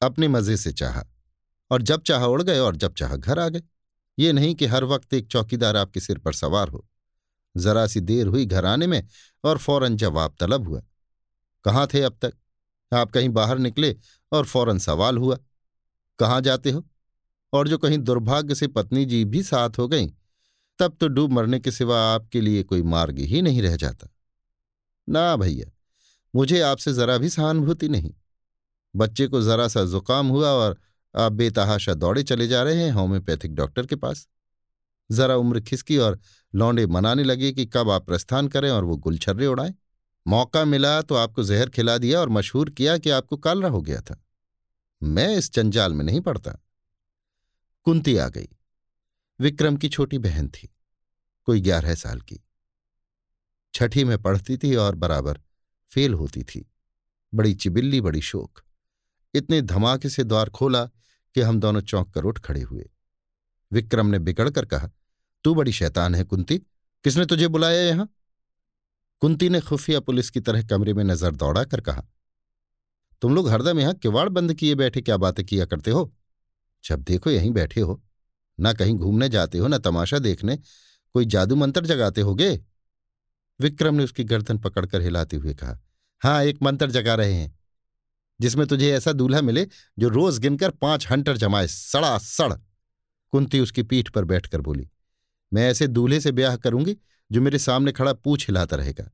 अपने 0.02 0.28
मज़े 0.28 0.58
से 0.58 0.72
चाह 0.74 1.00
और 1.72 1.82
जब 1.82 2.02
चाह 2.04 2.26
उड़ 2.26 2.42
गए 2.44 2.60
और 2.60 2.76
जब 2.76 2.94
चाह 2.94 3.16
घर 3.16 3.40
आ 3.40 3.48
गए। 3.50 3.62
ये 4.18 4.32
नहीं 4.34 4.54
कि 4.56 4.66
हर 4.66 4.84
वक्त 4.86 5.14
एक 5.14 5.28
चौकीदार 5.28 5.78
आपके 5.78 6.00
सिर 6.00 6.18
पर 6.18 6.34
सवार 6.34 6.70
हो। 6.70 6.86
जरा 7.56 7.86
सी 7.88 8.00
देर 8.02 8.28
हुई 8.28 8.46
घर 8.46 8.66
आने 8.66 8.88
में 8.88 9.02
और 9.44 9.58
फ़ौरन 9.58 9.96
जवाब 9.98 10.36
तलब 10.40 10.68
हुआ, 10.68 10.82
कहाँ 11.66 11.88
थे 11.94 12.02
अब 12.02 12.18
तक? 12.22 12.34
आप 12.94 13.12
कहीं 13.12 13.30
बाहर 13.30 13.58
निकले 13.58 13.96
और 14.32 14.46
फ़ौरन 14.46 14.80
सवाल 14.80 15.18
हुआ, 15.18 15.38
कहाँ 16.20 16.42
जाते 16.42 16.72
हो? 16.72 16.88
और 17.54 17.68
जो 17.68 17.78
कहीं 17.78 17.98
दुर्भाग्य 17.98 18.56
से 18.56 18.68
पत्नी 18.68 19.06
जी 19.06 19.26
भी 19.26 19.44
साथ 19.44 19.70
हो 19.78 19.88
गई, 19.88 20.08
तब 20.80 20.98
तो 21.00 21.08
डूब 21.08 21.32
मरने 21.32 21.60
के 21.60 21.72
सिवा 21.72 22.00
आपके 22.02 22.42
लिए 22.42 22.64
कोई 22.64 22.82
मार्ग 22.84 23.20
ही 23.20 23.42
नहीं 23.42 23.62
रह 23.62 23.76
जाता। 23.76 24.08
ना 25.10 25.36
भैया, 25.36 25.72
मुझे 26.36 26.62
आपसे 26.62 26.94
जरा 26.94 27.18
भी 27.18 27.30
सहानुभूति 27.30 27.90
नहीं। 27.90 28.14
बच्चे 28.96 29.28
को 29.28 29.42
जरा 29.42 29.68
सा 29.68 29.84
जुकाम 29.84 30.28
हुआ 30.28 30.50
और 30.50 30.80
आप 31.16 31.32
बेतहाशा 31.32 31.94
दौड़े 31.94 32.24
चले 32.24 32.48
जा 32.48 32.64
रहे 32.64 32.84
हैं 32.84 32.92
होम्योपैथिक 32.92 33.56
डॉक्टर 33.56 33.86
के 33.86 33.96
पास। 33.96 34.28
जरा 35.12 35.36
उम्र 35.36 35.62
खिसकी 35.62 35.98
और 35.98 36.20
लौंडे 36.56 36.86
मनाने 36.88 37.24
लगे 37.24 37.52
कि 37.52 37.66
कब 37.66 37.90
आप 37.90 38.06
प्रस्थान 38.06 38.48
करें 38.48 38.70
और 38.70 38.84
वो 38.84 38.98
गुलछर्रे 38.98 39.48
उड़ाएँ। 39.48 39.74
मौका 40.28 40.66
मिला 40.66 41.02
तो 41.02 41.16
आपको 41.16 41.44
जहर 41.44 41.70
खिला 41.70 41.98
दिया 41.98 42.20
और 42.20 42.30
मशहूर 42.30 42.70
किया 42.70 42.98
कि 42.98 43.10
आपको 43.10 43.38
कालरा 43.38 43.70
हो 43.70 43.82
गया 43.82 44.02
था। 44.02 44.24
मैं 45.04 45.36
इस 45.36 45.54
जंजाल 45.54 45.94
में 45.94 46.04
नहीं 46.06 46.22
पड़ता। 46.22 46.52
कुंती 47.84 48.18
आ 48.18 48.28
गई। 48.30 48.48
विक्रम 49.40 49.78
की 49.78 49.90
छोटी 49.90 50.18
बहन 50.18 50.48
थी, 50.48 50.70
कोई 51.46 51.62
ग्यारह 51.62 51.96
साल 51.96 52.22
की। 52.22 52.40
छठी 53.74 54.04
में 54.04 54.22
पढ़ती 54.22 54.58
थी 54.58 54.76
और 54.76 54.96
बराबर 54.96 55.42
फेल 55.92 56.14
होती 56.14 56.44
थी। 56.44 56.72
बड़ी 57.34 57.54
चिबिल्ली, 57.54 58.02
बड़ी 58.02 58.22
शोक। 58.22 58.62
इतने 59.34 59.62
धमाके 59.62 60.10
से 60.10 60.24
द्वार 60.24 60.50
खोला 60.50 60.86
कि 61.36 61.42
हम 61.42 61.60
दोनों 61.60 61.82
चौंक 61.82 62.14
कर 62.14 62.24
उठ 62.24 62.40
खड़े 62.40 62.62
हुए। 62.62 62.90
विक्रम 63.72 64.08
ने 64.08 64.20
बिगड़ 64.20 64.50
कर 64.50 64.66
कहा, 64.66 64.90
तू 65.44 65.56
बड़ी 65.56 65.72
शैतान 65.72 66.16
है 66.16 66.24
कुंती, 66.24 66.58
किसने 67.04 67.26
तुझे 67.26 67.48
बुलाया 67.48 67.82
यहाँ? 67.82 68.10
कुंती 69.22 69.50
ने 69.50 69.60
खुफिया 69.62 70.00
पुलिस 70.00 70.30
की 70.30 70.40
तरह 70.40 70.64
कमरे 70.64 70.94
में 70.94 71.04
नज़र 71.04 71.36
दौड़ा 71.36 71.64
कर 71.64 71.82
कहा, 71.82 72.04
तुम 73.22 73.36
लोग 73.36 73.50
हरदम 73.50 73.80
यहाँ 73.80 73.94
किवाड़ 73.94 74.28
बंद 74.30 74.54
किए 74.54 74.76
बैठे 74.76 75.02
क्या 75.02 75.18
बातें 75.18 75.46
किया 75.46 75.66
करते 75.66 75.92
हो? 75.92 76.14
जब 76.84 77.04
देखो 77.04 77.30
यहीं 77.30 77.52
बैठे 77.52 77.82
हो, 77.82 78.02
ना 78.58 78.74
कहीं 78.74 78.96
घूमने 78.96 79.30
जाते 79.30 79.58
हो, 79.58 79.68
ना 79.68 79.78
तमाशा 79.78 80.20
देखने, 80.20 80.58
कोई 81.16 81.26
जादू 81.26 81.56
मंत्र 81.56 81.86
जगाते 81.86 82.22
होगे? 82.22 82.60
विक्रम 83.60 83.96
ने 83.96 84.04
उसकी 84.04 84.24
गर्दन 84.24 84.58
पकड़कर 84.58 85.02
हिलाते 85.02 85.38
हुए 85.38 85.54
कहा 85.54 85.80
हाँ 86.22 86.44
एक 86.44 86.62
मंत्र 86.64 86.90
जगा 86.92 87.16
रहे 87.16 87.34
हैं, 87.34 87.58
जिसमें 88.40 88.66
तुझे 88.68 88.92
ऐसा 88.92 89.12
दूल्हा 89.14 89.42
मिले 89.42 89.68
जो 90.00 90.10
रोज 90.10 90.38
गिनकर 90.40 90.70
पाँच 90.72 91.08
हंटर 91.10 91.38
जमाए, 91.38 91.68
सड़ा 91.68 92.18
सड़। 92.18 92.54
कुंती 93.34 93.60
उसकी 93.60 93.84
पीठ 93.84 94.10
पर 94.10 94.26
बैठकर 94.26 94.62
बोली, 94.62 94.90
मैं 95.52 95.70
ऐसे 95.70 95.88
दूल्हे 95.88 96.20
से 96.20 96.32
ब्याह 96.32 96.56
करूँगी 96.58 96.98
जो 97.32 97.42
मेरे 97.42 97.60
सामने 97.60 97.92
खड़ा 97.92 98.14
पूछ 98.14 98.48
हिलाता 98.48 98.76
रहेगा। 98.76 99.10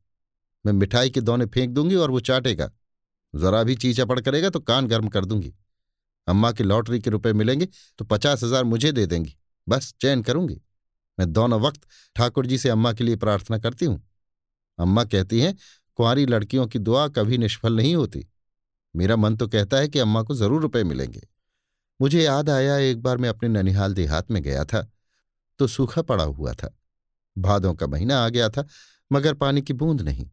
मैं 0.65 0.73
मिठाई 0.73 1.09
के 1.09 1.21
दोने 1.21 1.45
फेंक 1.45 1.69
दूँगी 1.71 1.95
और 1.95 2.11
वो 2.11 2.19
चाटेगा। 2.21 2.69
जरा 3.33 3.63
भी 3.63 3.75
चीचा 3.75 4.05
पड़ 4.05 4.19
करेगा 4.19 4.49
तो 4.49 4.59
कान 4.61 4.87
गर्म 4.87 5.07
कर 5.07 5.25
दूँगी। 5.25 5.53
अम्मा 6.27 6.51
की 6.51 6.63
लॉटरी 6.63 6.99
के 6.99 7.09
रुपए 7.09 7.33
मिलेंगे 7.33 7.67
तो 7.99 8.05
पचास 8.05 8.43
हज़ार 8.43 8.63
मुझे 8.63 8.91
दे 8.91 9.05
देंगी। 9.05 9.35
बस 9.67 9.93
चैन 10.01 10.21
करूँगी। 10.23 10.61
मैं 11.17 11.31
दोनों 11.33 11.59
वक्त 11.61 11.87
ठाकुर 12.15 12.45
जी 12.45 12.57
से 12.57 12.69
अम्मा 12.69 12.91
के 12.93 13.03
लिए 13.03 13.15
प्रार्थना 13.15 13.57
करती 13.57 13.85
हूँ। 13.85 14.01
अम्मा 14.79 15.03
कहती 15.03 15.39
हैं, 15.39 15.55
कुंवारी 15.99 16.25
लड़कियों 16.25 16.67
की 16.67 16.79
दुआ 16.79 17.07
कभी 17.07 17.37
निष्फल 17.37 17.75
नहीं 17.75 17.95
होती। 17.95 18.25
मेरा 18.95 19.15
मन 19.15 19.35
तो 19.35 19.47
कहता 19.47 19.77
है 19.77 19.87
कि 19.87 19.99
अम्मा 19.99 20.21
को 20.23 20.35
ज़रूर 20.35 20.61
रुपए 20.61 20.83
मिलेंगे। 20.83 21.21
मुझे 21.99 22.23
याद 22.23 22.49
आया 22.49 22.77
एक 22.77 23.01
बार 23.01 23.17
मैं 23.17 23.29
अपने 23.29 23.49
ननिहाल 23.49 23.93
देहात 23.93 24.31
में 24.31 24.41
गया 24.43 24.63
था 24.65 24.87
तो 25.59 25.67
सूखा 25.67 26.01
पड़ा 26.01 26.23
हुआ 26.23 26.53
था। 26.53 26.75
भादों 27.37 27.73
का 27.73 27.87
महीना 27.87 28.25
आ 28.25 28.29
गया 28.29 28.49
था, 28.49 28.67
मगर 29.11 29.33
पानी 29.33 29.61
की 29.61 29.73
बूंद 29.73 30.01
नहीं। 30.01 30.29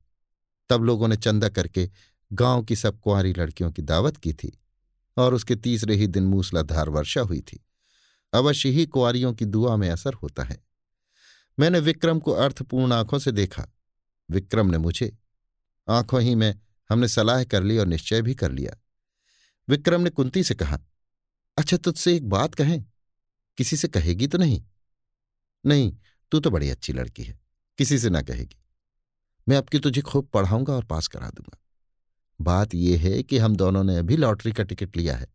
तब 0.68 0.82
लोगों 0.82 1.08
ने 1.08 1.16
चंदा 1.16 1.48
करके 1.48 1.90
गाँव 2.32 2.62
की 2.62 2.76
सब 2.76 3.00
कुंवारी 3.00 3.32
लड़कियों 3.32 3.72
की 3.72 3.82
दावत 3.82 4.16
की 4.16 4.32
थी 4.32 4.58
और 5.16 5.34
उसके 5.34 5.56
तीसरे 5.56 5.94
ही 5.94 6.06
दिन 6.06 6.22
मूसलाधार 6.22 6.88
वर्षा 6.88 7.20
हुई 7.20 7.40
थी। 7.40 7.66
अवश्य 8.32 8.68
ही 8.68 8.86
कुआरियों 8.86 9.32
की 9.32 9.44
दुआ 9.44 9.76
में 9.76 9.90
असर 9.90 10.12
होता 10.14 10.44
है। 10.44 10.64
मैंने 11.58 11.80
विक्रम 11.80 12.20
को 12.20 12.32
अर्थपूर्ण 12.32 12.92
आँखों 12.92 13.18
से 13.18 13.32
देखा। 13.32 13.66
विक्रम 14.30 14.66
ने 14.66 14.78
मुझे, 14.78 15.18
आँखों 15.88 16.22
ही 16.22 16.34
में 16.34 16.60
हमने 16.90 17.08
सलाह 17.08 17.44
कर 17.44 17.62
ली 17.62 17.78
और 17.78 17.86
निश्चय 17.86 18.22
भी 18.22 18.34
कर 18.34 18.52
लिया। 18.52 18.76
विक्रम 19.68 20.00
ने 20.00 20.10
कुंती 20.10 20.44
से 20.44 20.54
कहा 20.54 20.80
अच्छा 21.58 21.76
तुझसे 21.76 22.16
एक 22.16 22.28
बात 22.28 22.54
कहें। 22.54 22.84
किसी 23.56 23.76
से 23.76 23.88
कहेगी 23.88 24.26
तो 24.26 24.38
नहीं? 24.38 24.64
नहीं 25.66 25.96
तू 26.32 26.40
तो 26.40 26.50
बड़ी 26.50 26.70
अच्छी 26.70 26.92
लड़की 26.92 27.22
है, 27.22 27.38
किसी 27.78 27.98
से 27.98 28.10
ना 28.10 28.22
कहेगी। 28.22 28.56
मैं 29.48 29.56
अब 29.56 29.68
की 29.68 29.78
तुझे 29.78 30.00
खूब 30.00 30.26
पढ़ाऊँगा 30.26 30.72
और 30.72 30.84
पास 30.84 31.06
करा 31.06 31.30
दूँगा। 31.30 31.58
बात 32.40 32.74
यह 32.74 33.00
है 33.00 33.22
कि 33.22 33.38
हम 33.38 33.56
दोनों 33.56 33.84
ने 33.84 33.96
अभी 33.96 34.16
लॉटरी 34.16 34.52
का 34.52 34.62
टिकट 34.62 34.96
लिया 34.96 35.16
है। 35.16 35.26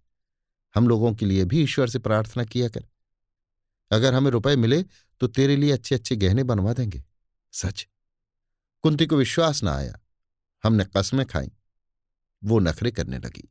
हम 0.76 0.88
लोगों 0.88 1.14
के 1.14 1.26
लिए 1.26 1.46
भी 1.46 1.62
ईश्वर 1.64 1.90
से 1.90 2.00
प्रार्थना 2.00 2.44
किया 2.44 2.68
कर। 2.70 2.86
अगर 3.92 4.14
हमें 4.14 4.32
रुपए 4.32 4.56
मिले 4.56 4.84
तो 5.22 5.28
तेरे 5.28 5.56
लिए 5.56 5.72
अच्छे 5.72 5.96
अच्छे 5.96 6.16
गहने 6.16 6.44
बनवा 6.44 6.74
देंगे। 6.74 7.04
सच? 7.54 7.88
कुंती 8.84 9.06
को 9.06 9.16
विश्वास 9.16 9.64
ना 9.64 9.76
आया। 9.76 10.00
हमने 10.64 10.86
कस्में 10.98 11.26
खाई। 11.26 11.52
वो 12.44 12.60
नखरे 12.60 12.92
करने 12.92 13.18
लगी। 13.18 13.50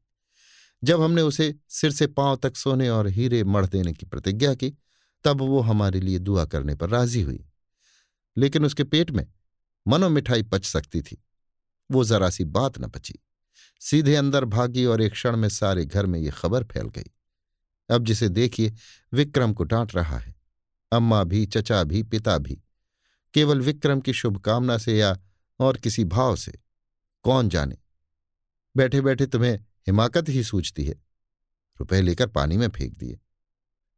जब 0.85 1.03
हमने 1.03 1.23
उसे 1.23 1.55
सिर 1.69 1.93
से 1.93 2.07
पाँव 2.07 2.37
तक 2.37 2.57
सोने 2.57 2.89
और 2.89 3.07
हीरे 3.07 3.45
मढ़ 3.45 3.67
देने 3.67 3.93
की 3.93 4.07
प्रतिज्ञा 4.07 4.55
की 4.55 4.71
तब 5.25 5.41
वो 5.41 5.61
हमारे 5.61 6.01
लिए 6.01 6.19
दुआ 6.19 6.45
करने 6.45 6.75
पर 6.75 6.89
राज़ी 6.89 7.23
हुई। 7.23 7.47
लेकिन 8.37 8.65
उसके 8.65 8.85
पेट 8.85 9.11
में 9.11 9.27
मनो 9.89 10.09
मिठाई 10.09 10.43
पच 10.43 10.65
सकती 10.65 11.03
थी। 11.03 11.25
वो 11.91 12.05
जरा 12.05 12.31
सी 12.31 12.45
बात 12.45 12.79
न 12.79 12.89
पची। 12.89 13.15
सीधे 13.81 14.15
अंदर 14.15 14.45
भागी 14.45 14.85
और 14.85 15.03
एक 15.03 15.13
क्षण 15.13 15.37
में 15.37 15.49
सारे 15.49 15.85
घर 15.85 16.07
में 16.07 16.21
ये 16.21 16.31
खबर 16.31 16.65
फैल 16.65 16.89
गई। 16.89 17.11
अब 17.91 18.05
जिसे 18.05 18.29
देखिए, 18.29 18.75
विक्रम 19.13 19.53
को 19.53 19.65
डांट 19.65 19.95
रहा 19.95 20.19
है। 20.19 20.35
अम्मा 20.93 21.25
भी, 21.25 21.47
चचा 21.47 21.85
भी, 21.85 22.03
पिता 22.03 22.39
भी। 22.39 22.63
केवल 23.35 23.61
विक्रम 23.61 24.01
की 24.01 24.13
शुभकामना 24.13 24.79
से 24.79 24.99
या 24.99 25.19
और 25.61 25.77
किसी 25.77 26.05
भाव 26.05 26.37
से? 26.37 26.53
कौन 27.23 27.49
जाने? 27.49 27.77
बैठे 28.77 29.01
बैठे 29.01 29.27
तुम्हें 29.27 29.57
हिमाकत 29.57 30.29
ही 30.29 30.45
सूझती 30.45 30.85
है। 30.85 30.95
रुपए 31.79 32.03
लेकर 32.03 32.27
पानी 32.27 32.57
में 32.57 32.69
फेंक 32.69 32.95
दिए। 32.95 33.21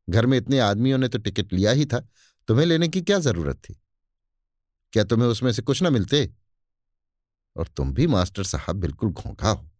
घर 0.09 0.27
में 0.27 0.39
इतने 0.39 0.59
आदमियों 0.59 0.99
ने 0.99 1.09
तो 1.09 1.19
टिकट 1.19 1.53
लिया 1.53 1.71
ही 1.71 1.87
था, 1.87 2.09
तुम्हें 2.49 2.67
लेने 2.67 2.89
की 2.89 3.03
क्या 3.03 3.19
ज़रूरत 3.19 3.57
थी? 3.57 3.83
क्या 4.93 5.05
तुम्हें 5.05 5.29
उसमें 5.29 5.53
से 5.53 5.63
कुछ 5.63 5.83
ना 5.83 5.91
मिलते? 5.91 6.35
और 7.57 7.69
तुम 7.69 7.93
भी 7.93 8.07
मास्टर 8.07 8.45
साहब 8.45 8.77
बिल्कुल 8.77 9.11
घोंघा 9.11 9.51
हो। 9.51 9.71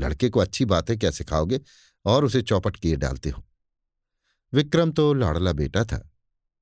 लड़के 0.00 0.28
को 0.28 0.40
अच्छी 0.40 0.64
बातें 0.64 0.98
क्या 0.98 1.10
सिखाओगे 1.10 1.60
और 2.04 2.24
उसे 2.24 2.42
चौपट 2.42 2.76
किए 2.76 2.96
डालते 2.96 3.30
हो? 3.30 3.44
विक्रम 4.52 4.92
तो 4.92 5.14
लाड़ला 5.14 5.52
बेटा 5.52 5.84
था, 5.84 6.10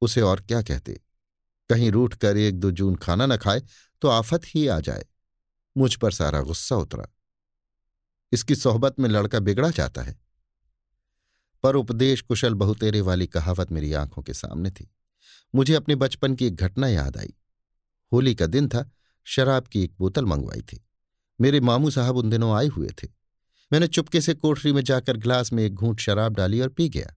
उसे 0.01 0.21
और 0.21 0.41
क्या 0.41 0.63
कहते? 0.63 1.01
कहीं 1.71 1.91
रूठ 1.93 2.15
कर 2.15 2.37
एक 2.37 2.61
दो 2.61 2.71
जून 2.71 2.97
खाना 2.97 3.27
न 3.27 3.37
खाए 3.37 3.63
तो 4.01 4.09
आफत 4.09 4.41
ही 4.45 4.67
आ 4.67 4.81
जाए। 4.81 5.05
मुझ 5.77 5.95
पर 5.95 6.13
सारा 6.13 6.41
गुस्सा 6.41 6.77
उतरा। 6.77 7.07
इसकी 8.33 8.55
सोहबत 8.57 9.01
में 9.01 9.09
लड़का 9.09 9.39
बिगड़ा 9.39 9.71
जाता 9.71 10.03
है। 10.03 10.26
पर 11.63 11.77
उपदेश 11.77 12.21
कुशल 12.21 12.55
बहुतेरे 12.55 13.01
वाली 13.01 13.27
कहावत 13.27 13.73
मेरी 13.73 13.93
आँखों 13.93 14.23
के 14.23 14.35
सामने 14.35 14.71
थी। 14.71 14.95
मुझे 15.55 15.75
अपने 15.75 15.95
बचपन 15.95 16.35
की 16.35 16.47
एक 16.47 16.57
घटना 16.57 16.89
याद 16.89 17.17
आई। 17.17 17.35
होली 18.13 18.35
का 18.35 18.47
दिन 18.47 18.69
था, 18.69 18.91
शराब 19.25 19.67
की 19.67 19.83
एक 19.83 19.95
बोतल 19.99 20.25
मंगवाई 20.25 20.61
थी। 20.61 20.87
मेरे 21.41 21.61
मामू 21.61 21.91
साहब 21.91 22.17
उन 22.17 22.31
दिनों 22.31 22.57
आए 22.57 22.67
हुए 22.67 22.89
थे। 22.89 23.09
मैंने 23.73 23.87
चुपके 23.87 24.21
से 24.21 24.35
कोठरी 24.35 24.73
में 24.73 24.83
जाकर 24.83 25.17
ग्लास 25.17 25.53
में 25.53 25.65
एक 25.65 25.75
घूंट 25.75 26.01
शराब 26.01 26.35
डाली 26.35 26.61
और 26.61 26.69
पी 26.69 26.89
गया। 26.89 27.17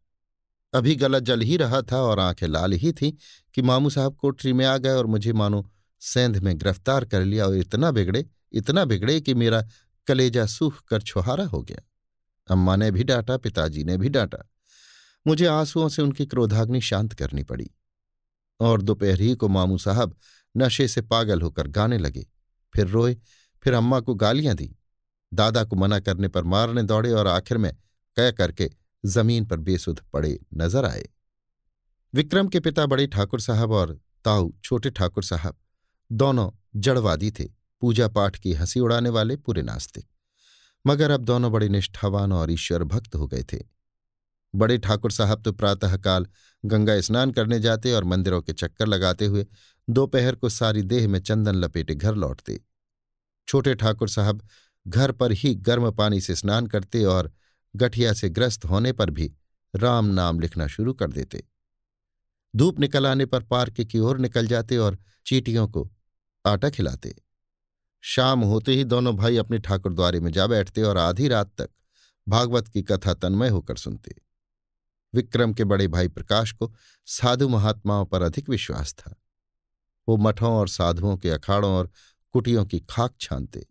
अभी 0.73 0.95
गला 0.95 1.19
जल 1.19 1.41
ही 1.41 1.57
रहा 1.57 1.81
था 1.81 2.01
और 2.01 2.19
आँखें 2.19 2.47
लाल 2.47 2.73
ही 2.73 2.91
थीं 2.91 3.13
कि 3.53 3.61
मामू 3.61 3.89
साहब 3.89 4.15
कोठरी 4.15 4.53
में 4.53 4.65
आ 4.65 4.77
गए 4.77 4.89
और 4.89 5.05
मुझे 5.05 5.33
मानो 5.33 5.71
सेंध 5.99 6.37
में 6.37 6.57
गिरफ़्तार 6.57 7.05
कर 7.05 7.21
लिया 7.21 7.45
और 7.45 7.55
इतना 7.55 7.91
बिगड़े 7.91 8.25
इतना 8.53 8.85
बिगड़े 8.85 9.21
कि 9.21 9.33
मेरा 9.33 9.67
कलेजा 10.07 10.45
सूख 10.45 10.83
कर 10.83 11.01
छुहारा 11.01 11.45
हो 11.45 11.61
गया। 11.61 11.88
अम्मा 12.51 12.75
ने 12.75 12.91
भी 12.91 13.03
डांटा, 13.03 13.37
पिताजी 13.37 13.83
ने 13.83 13.97
भी 13.97 14.09
डांटा। 14.09 14.49
मुझे 15.27 15.45
आंसुओं 15.45 15.89
से 15.89 16.01
उनकी 16.01 16.25
क्रोधाग्नि 16.25 16.81
शांत 16.81 17.13
करनी 17.13 17.43
पड़ी 17.43 17.71
और 18.59 18.81
दोपहर 18.81 19.21
ही 19.21 19.35
को 19.35 19.47
मामू 19.47 19.77
साहब 19.77 20.15
नशे 20.57 20.87
से 20.87 21.01
पागल 21.01 21.41
होकर 21.41 21.67
गाने 21.67 21.97
लगे। 21.97 22.27
फिर 22.73 22.87
रोए, 22.87 23.17
फिर 23.63 23.73
अम्मा 23.73 23.99
को 23.99 24.15
गालियाँ 24.15 24.55
दी। 24.55 24.75
दादा 25.33 25.63
को 25.63 25.75
मना 25.75 25.99
करने 25.99 26.27
पर 26.27 26.43
मारने 26.43 26.83
दौड़े 26.83 27.11
और 27.11 27.27
आखिर 27.27 27.57
में 27.57 27.77
कह 28.17 28.31
करके 28.31 28.69
ज़मीन 29.05 29.45
पर 29.45 29.57
बेसुध 29.57 29.99
पड़े 30.13 30.39
नज़र 30.53 30.85
आए। 30.85 31.09
विक्रम 32.13 32.47
के 32.47 32.59
पिता 32.59 32.85
बड़े 32.85 33.07
ठाकुर 33.07 33.41
साहब 33.41 33.71
और 33.71 33.99
ताऊ 34.25 34.51
छोटे 34.63 34.89
ठाकुर 34.89 35.23
साहब 35.23 35.57
दोनों 36.11 36.51
जड़वादी 36.75 37.31
थे। 37.31 37.43
पूजा 37.81 38.07
पाठ 38.07 38.35
की 38.35 38.53
हँसी 38.53 38.79
उड़ाने 38.79 39.09
वाले 39.09 39.35
पूरे 39.35 39.61
नास्तिक। 39.61 40.05
मगर 40.85 41.11
अब 41.11 41.21
दोनों 41.21 41.51
बड़े 41.51 41.69
निष्ठावान 41.69 42.31
और 42.31 42.51
ईश्वर 42.51 42.83
भक्त 42.83 43.15
हो 43.15 43.27
गए 43.27 43.43
थे। 43.43 43.57
बड़े 44.53 44.77
ठाकुर 44.77 45.11
साहब 45.11 45.43
तो 45.43 45.51
प्रातःकाल 45.51 46.27
गंगा 46.63 46.99
स्नान 47.01 47.31
करने 47.31 47.59
जाते 47.59 47.93
और 47.93 48.03
मंदिरों 48.03 48.41
के 48.41 48.53
चक्कर 48.53 48.87
लगाते 48.87 49.25
हुए 49.25 49.45
दोपहर 49.89 50.35
को 50.35 50.49
सारी 50.49 50.81
देह 50.83 51.07
में 51.07 51.19
चंदन 51.19 51.55
लपेटे 51.55 51.95
घर 51.95 52.15
लौटते। 52.15 52.59
छोटे 53.47 53.75
ठाकुर 53.75 54.09
साहब 54.09 54.41
घर 54.87 55.11
पर 55.11 55.31
ही 55.31 55.55
गर्म 55.55 55.91
पानी 55.91 56.21
से 56.21 56.35
स्नान 56.35 56.67
करते 56.67 57.03
और 57.05 57.31
गठिया 57.75 58.13
से 58.13 58.29
ग्रस्त 58.29 58.65
होने 58.65 58.91
पर 58.93 59.09
भी 59.09 59.31
राम 59.75 60.05
नाम 60.05 60.39
लिखना 60.39 60.67
शुरू 60.67 60.93
कर 60.93 61.11
देते। 61.11 61.43
धूप 62.55 62.79
निकल 62.79 63.07
आने 63.07 63.25
पर 63.25 63.43
पार्क 63.43 63.81
की 63.81 63.99
ओर 63.99 64.17
निकल 64.17 64.47
जाते 64.47 64.77
और 64.77 64.97
चीटियों 65.25 65.67
को 65.67 65.91
आटा 66.45 66.69
खिलाते। 66.69 67.15
शाम 68.03 68.43
होते 68.43 68.73
ही 68.73 68.83
दोनों 68.83 69.15
भाई 69.15 69.37
अपने 69.37 69.59
ठाकुर 69.59 69.93
द्वारे 69.93 70.19
में 70.19 70.31
जा 70.31 70.47
बैठते 70.47 70.81
और 70.81 70.97
आधी 70.97 71.27
रात 71.27 71.51
तक 71.57 71.69
भागवत 72.27 72.67
की 72.67 72.81
कथा 72.83 73.13
तन्मय 73.13 73.49
होकर 73.49 73.75
सुनते। 73.75 74.15
विक्रम 75.13 75.53
के 75.53 75.63
बड़े 75.63 75.87
भाई 75.87 76.07
प्रकाश 76.07 76.51
को 76.51 76.71
साधु 77.07 77.47
महात्माओं 77.49 78.05
पर 78.05 78.21
अधिक 78.21 78.49
विश्वास 78.49 78.93
था। 78.93 79.15
वो 80.07 80.17
मठों 80.17 80.51
और 80.51 80.67
साधुओं 80.67 81.17
के 81.17 81.29
अखाड़ों 81.29 81.71
और 81.71 81.91
कुटियों 82.31 82.65
की 82.65 82.79
खाक 82.79 83.15
छानते 83.21 83.65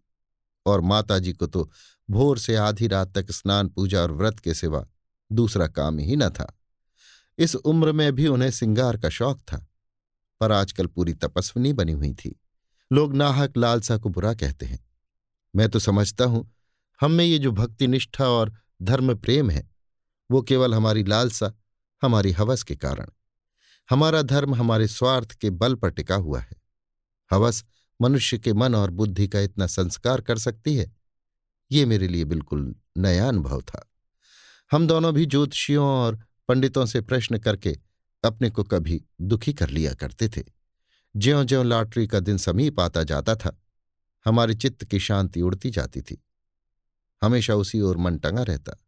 और 0.66 0.80
माताजी 0.80 1.32
को 1.32 1.46
तो 1.46 1.70
भोर 2.08 2.38
से 2.38 2.56
आधी 2.56 2.86
रात 2.86 3.12
तक 3.14 3.30
स्नान, 3.30 3.68
पूजा 3.68 4.02
और 4.02 4.12
व्रत 4.12 4.38
के 4.38 4.54
सिवा 4.54 4.84
दूसरा 5.30 5.66
काम 5.68 5.98
ही 5.98 6.16
न 6.16 6.28
था। 6.30 6.52
इस 7.38 7.54
उम्र 7.54 7.92
में 7.92 8.12
भी 8.12 8.26
उन्हें 8.26 8.50
सिंगार 8.50 8.96
का 8.96 9.08
शौक 9.08 9.40
था, 9.42 9.66
पर 10.40 10.52
आजकल 10.52 10.86
पूरी 10.86 11.14
तपस्विनी 11.14 11.72
बनी 11.72 11.92
हुई 11.92 12.12
थी। 12.14 12.40
लोग 12.92 13.14
नाहक 13.14 13.56
लालसा 13.56 13.96
को 13.96 14.08
बुरा 14.08 14.34
कहते 14.34 14.66
हैं। 14.66 14.88
मैं 15.56 15.68
तो 15.68 15.78
समझता 15.78 16.24
हूँ, 16.24 16.54
हम 17.00 17.12
में 17.12 17.24
ये 17.24 17.38
जो 17.38 17.52
भक्ति 17.52 17.86
निष्ठा 17.86 18.28
और 18.28 18.54
धर्म 18.82 19.14
प्रेम 19.14 19.50
है, 19.50 19.70
वो 20.30 20.42
केवल 20.42 20.74
हमारी 20.74 21.04
लालसा, 21.04 21.52
हमारी 22.02 22.32
हवस 22.32 22.62
के 22.62 22.76
कारण। 22.76 23.06
हमारा 23.90 24.22
धर्म 24.22 24.54
हमारे 24.54 24.88
स्वार्थ 24.88 25.32
के 25.32 25.50
बल 25.50 25.74
पर 25.74 25.90
टिका 25.90 26.14
हुआ 26.14 26.40
है। 26.40 26.62
हवस 27.32 27.64
मनुष्य 28.00 28.38
के 28.38 28.52
मन 28.52 28.74
और 28.74 28.90
बुद्धि 28.90 29.28
का 29.28 29.40
इतना 29.40 29.66
संस्कार 29.66 30.20
कर 30.20 30.38
सकती 30.38 30.76
है? 30.76 30.96
ये 31.72 31.86
मेरे 31.86 32.08
लिए 32.08 32.24
बिल्कुल 32.24 32.74
नया 32.96 33.28
अनुभव 33.28 33.60
था। 33.62 33.92
हम 34.72 34.86
दोनों 34.86 35.14
भी 35.14 35.26
ज्योतिषियों 35.26 35.86
और 35.86 36.18
पंडितों 36.48 36.86
से 36.86 37.00
प्रश्न 37.00 37.38
करके 37.38 37.76
अपने 38.24 38.50
को 38.50 38.64
कभी 38.64 39.04
दुखी 39.20 39.52
कर 39.52 39.68
लिया 39.68 39.94
करते 39.94 40.28
थे। 40.28 40.57
ज्यो 41.16 41.44
ज्यो 41.44 41.62
लॉटरी 41.62 42.06
का 42.06 42.20
दिन 42.20 42.38
समीप 42.38 42.80
आता 42.80 43.02
जाता 43.02 43.34
था, 43.34 43.62
हमारे 44.24 44.54
चित्त 44.54 44.84
की 44.84 44.98
शांति 44.98 45.42
उड़ती 45.42 45.70
जाती 45.70 46.02
थी। 46.02 46.24
हमेशा 47.22 47.54
उसी 47.54 47.80
ओर 47.80 47.96
मन 47.96 48.18
टंगा 48.18 48.42
रहता। 48.42 48.84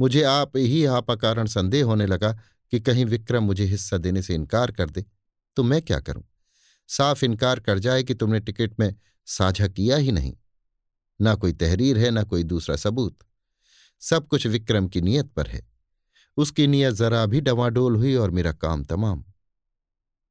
मुझे 0.00 0.22
आप 0.22 0.56
ही 0.56 0.84
आपा 0.84 1.14
कारण 1.14 1.46
संदेह 1.46 1.84
होने 1.84 2.06
लगा 2.06 2.32
कि 2.70 2.80
कहीं 2.80 3.04
विक्रम 3.04 3.44
मुझे 3.44 3.64
हिस्सा 3.64 3.98
देने 3.98 4.22
से 4.22 4.34
इनकार 4.34 4.72
कर 4.72 4.90
दे 4.90 5.04
तो 5.56 5.62
मैं 5.62 5.82
क्या 5.82 6.00
करूँ? 6.00 6.24
साफ़ 6.88 7.24
इनकार 7.24 7.60
कर 7.60 7.78
जाए 7.78 8.02
कि 8.02 8.14
तुमने 8.14 8.40
टिकट 8.40 8.80
में 8.80 8.94
साझा 9.26 9.68
किया 9.68 9.96
ही 9.96 10.12
नहीं। 10.12 10.36
ना 11.20 11.34
कोई 11.34 11.52
तहरीर 11.52 11.98
है, 11.98 12.10
ना 12.10 12.22
कोई 12.22 12.42
दूसरा 12.42 12.76
सबूत। 12.76 13.18
सब 14.00 14.28
कुछ 14.28 14.46
विक्रम 14.46 14.88
की 14.88 15.00
नीयत 15.00 15.26
पर 15.26 15.46
है। 15.46 15.68
उसकी 16.36 16.66
नीयत 16.66 16.94
जरा 16.94 17.26
भी 17.26 17.40
डवाडोल 17.40 17.96
हुई 17.96 18.14
और 18.14 18.30
मेरा 18.30 18.52
काम 18.52 18.84
तमाम। 18.84 19.24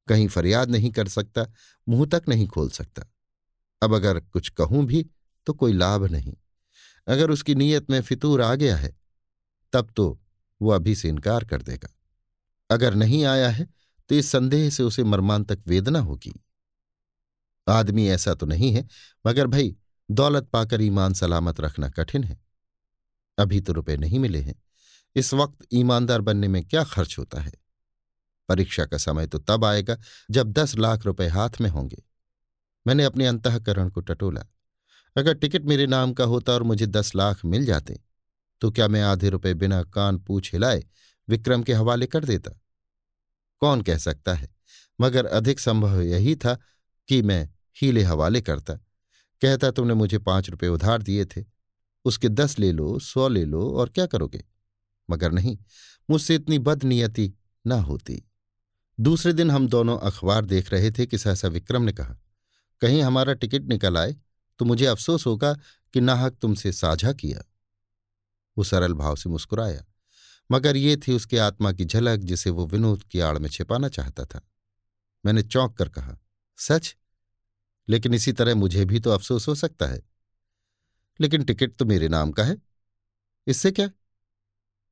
कहीं 0.10 0.28
फरियाद 0.28 0.70
नहीं 0.70 0.92
कर 0.92 1.08
सकता, 1.08 1.46
मुँह 1.90 2.06
तक 2.06 2.24
नहीं 2.30 2.48
खोल 2.48 2.70
सकता। 2.70 3.04
अब 3.82 3.94
अगर 3.94 4.20
कुछ 4.20 4.50
कहूँ 4.50 4.86
भी 4.86 5.10
तो 5.46 5.54
कोई 5.54 5.74
लाभ 5.74 6.06
नहीं। 6.06 6.34
अगर 7.08 7.32
उसकी 7.32 7.56
नीयत 7.56 7.90
में 7.90 8.02
फितूर 8.02 8.42
आ 8.42 8.56
गया 8.56 8.78
है, 8.78 8.96
तब 9.74 9.92
तो 9.96 10.20
वो 10.62 10.72
अभी 10.72 10.96
से 10.96 11.10
इनकार 11.10 11.46
कर 11.46 11.62
देगा। 11.62 11.90
अगर 12.72 12.96
नहीं 12.96 13.26
आया 13.26 13.50
है 13.50 13.68
तो 14.10 14.16
इस 14.16 14.32
संदेह 14.32 14.70
से 14.70 14.84
उसे 14.84 15.04
मर्मांतक 15.04 15.60
वेदना 15.68 16.00
होगी। 16.00 16.34
आदमी 17.68 18.08
ऐसा 18.08 18.34
तो 18.34 18.46
नहीं 18.46 18.74
है, 18.74 18.88
मगर 19.28 19.48
भाई, 19.48 19.76
दौलत 20.12 20.44
पाकर 20.44 20.82
ईमान 20.82 21.14
सलामत 21.14 21.60
रखना 21.60 21.90
कठिन 21.90 22.24
है। 22.24 22.40
अभी 23.38 23.62
तो 23.62 23.74
रुपए 23.74 23.98
नहीं 23.98 24.20
मिले 24.20 24.42
हैं। 24.42 24.56
इस 25.16 25.34
वक्त 25.34 25.68
ईमानदार 25.74 26.22
बनने 26.22 26.48
में 26.48 26.64
क्या 26.64 26.84
खर्च 26.84 27.16
होता 27.20 27.42
है? 27.42 27.52
परीक्षा 28.50 28.86
का 28.86 28.98
समय 28.98 29.27
तो 29.27 29.39
तब 29.39 29.66
आएगा 29.66 29.98
जब 30.32 30.51
दस 30.51 30.75
लाख 30.75 31.06
रुपए 31.06 31.27
हाथ 31.27 31.62
में 31.62 31.70
होंगे। 31.70 32.04
मैंने 32.88 33.04
अपने 33.04 33.27
अंतकरण 33.27 33.89
को 33.89 34.01
टटोला। 34.01 34.46
अगर 35.16 35.34
टिकट 35.34 35.62
मेरे 35.62 35.88
नाम 35.88 36.13
का 36.13 36.24
होता 36.24 36.54
और 36.54 36.63
मुझे 36.63 36.86
दस 36.88 37.16
लाख 37.16 37.46
मिल 37.46 37.66
जाते 37.66 38.00
तो 38.62 38.72
क्या 38.72 38.88
मैं 38.88 39.01
आधे 39.01 39.30
रुपए 39.30 39.54
बिना 39.54 39.84
कान 39.84 40.18
पूछ 40.18 40.54
हिलाए 40.54 40.84
विक्रम 41.30 41.63
के 41.63 41.74
हवाले 41.74 42.08
कर 42.08 42.25
देता? 42.25 42.51
कौन 43.60 43.82
कह 43.82 43.98
सकता 43.98 44.34
है? 44.34 44.50
मगर 45.01 45.25
अधिक 45.25 45.60
संभव 45.60 46.01
यही 46.01 46.36
था 46.36 46.58
कि 47.08 47.22
मैं 47.22 47.50
हीले 47.82 48.04
हवाले 48.04 48.42
करता। 48.42 48.74
कहता, 49.42 49.72
तुमने 49.72 49.94
मुझे 49.94 50.18
पाँच 50.18 50.50
रुपए 50.50 50.68
उधार 50.68 51.01
दिए 51.01 51.25
थे। 51.25 51.44
उसके 52.06 52.30
दस 52.30 52.60
ले 52.60 52.72
लो, 52.72 53.00
सौ 53.00 53.27
ले 53.27 53.46
लो 53.46 53.72
और 53.72 53.89
क्या 53.89 54.06
करोगे? 54.06 54.44
मगर 55.10 55.32
नहीं, 55.32 55.58
मुझसे 56.10 56.36
इतनी 56.36 56.60
बदनीयति 56.60 57.34
ना 57.68 57.75
होती। 57.75 58.24
दूसरे 59.00 59.34
दिन 59.34 59.51
हम 59.51 59.68
दोनों 59.68 59.98
अखबार 60.00 60.46
देख 60.46 60.72
रहे 60.72 60.92
थे 60.92 61.06
कि 61.06 61.18
सहसा 61.18 61.48
विक्रम 61.48 61.82
ने 61.82 61.94
कहा, 61.94 62.16
कहीं 62.82 63.01
हमारा 63.01 63.34
टिकट 63.34 63.63
निकल 63.63 63.98
आए 63.98 64.16
तो 64.60 64.66
मुझे 64.66 64.86
अफसोस 64.86 65.25
होगा 65.25 65.54
कि 65.94 66.01
नाहक 66.01 66.38
तुमसे 66.42 66.72
साझा 66.72 67.13
किया। 67.13 67.44
वो 68.58 68.63
सरल 68.63 68.94
भाव 68.94 69.16
से 69.16 69.30
मुस्कुराया, 69.30 69.86
मगर 70.51 70.77
ये 70.77 70.98
थी 70.98 71.13
उसकी 71.13 71.38
आत्मा 71.38 71.72
की 71.72 71.86
झलक 71.86 72.20
जिसे 72.20 72.50
वो 72.50 72.66
विनोद 72.68 73.04
की 73.04 73.20
आड़ 73.20 73.38
में 73.38 73.50
छिपाना 73.50 73.89
चाहता 73.89 74.25
था। 74.25 74.42
मैंने 75.25 75.44
चौंक 75.44 75.77
कर 75.77 75.89
कहा, 75.89 76.18
सच? 76.58 76.96
लेकिन 77.88 78.14
इसी 78.14 78.31
तरह 78.33 78.55
मुझे 78.55 78.86
भी 78.86 79.00
तो 79.00 79.12
अफसोस 79.12 79.48
हो 79.48 79.55
सकता 79.55 79.86
है। 79.86 80.01
लेकिन 81.20 81.44
टिकट 81.44 81.75
तो 81.75 81.86
मेरे 81.86 82.07
नाम 82.07 82.31
का 82.31 82.44
है। 82.44 82.57
इससे 83.48 83.72
क्या? 83.72 83.90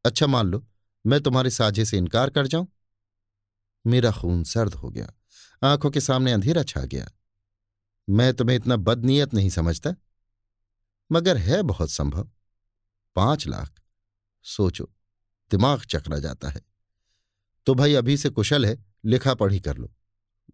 अच्छा 0.05 0.27
मान 0.27 0.47
लो, 0.47 0.65
मैं 1.05 1.21
तुम्हारे 1.21 1.49
साझे 1.49 1.85
से 1.85 1.97
इनकार 1.97 2.29
कर 2.29 2.47
जाऊँ। 2.47 2.67
मेरा 3.87 4.11
खून 4.11 4.43
सर्द 4.43 4.73
हो 4.73 4.89
गया। 4.89 5.13
आँखों 5.63 5.91
के 5.91 6.01
सामने 6.01 6.31
अंधेरा 6.31 6.63
छा 6.63 6.81
गया। 6.81 7.09
मैं 8.09 8.33
तुम्हें 8.33 8.55
इतना 8.55 8.75
बदनीयत 8.75 9.33
नहीं 9.33 9.49
समझता? 9.49 9.95
मगर 11.11 11.37
है 11.37 11.61
बहुत 11.61 11.89
संभव। 11.91 12.31
पाँच 13.15 13.47
लाख। 13.47 13.81
सोचो, 14.43 14.93
दिमाग 15.51 15.81
चकरा 15.81 16.19
जाता 16.19 16.49
है। 16.49 16.61
तो 17.65 17.75
भाई 17.75 17.93
अभी 17.93 18.17
से 18.17 18.29
कुशल 18.29 18.65
है, 18.65 18.85
लिखा 19.05 19.33
पढ़ी 19.33 19.59
कर 19.59 19.77
लो। 19.77 19.93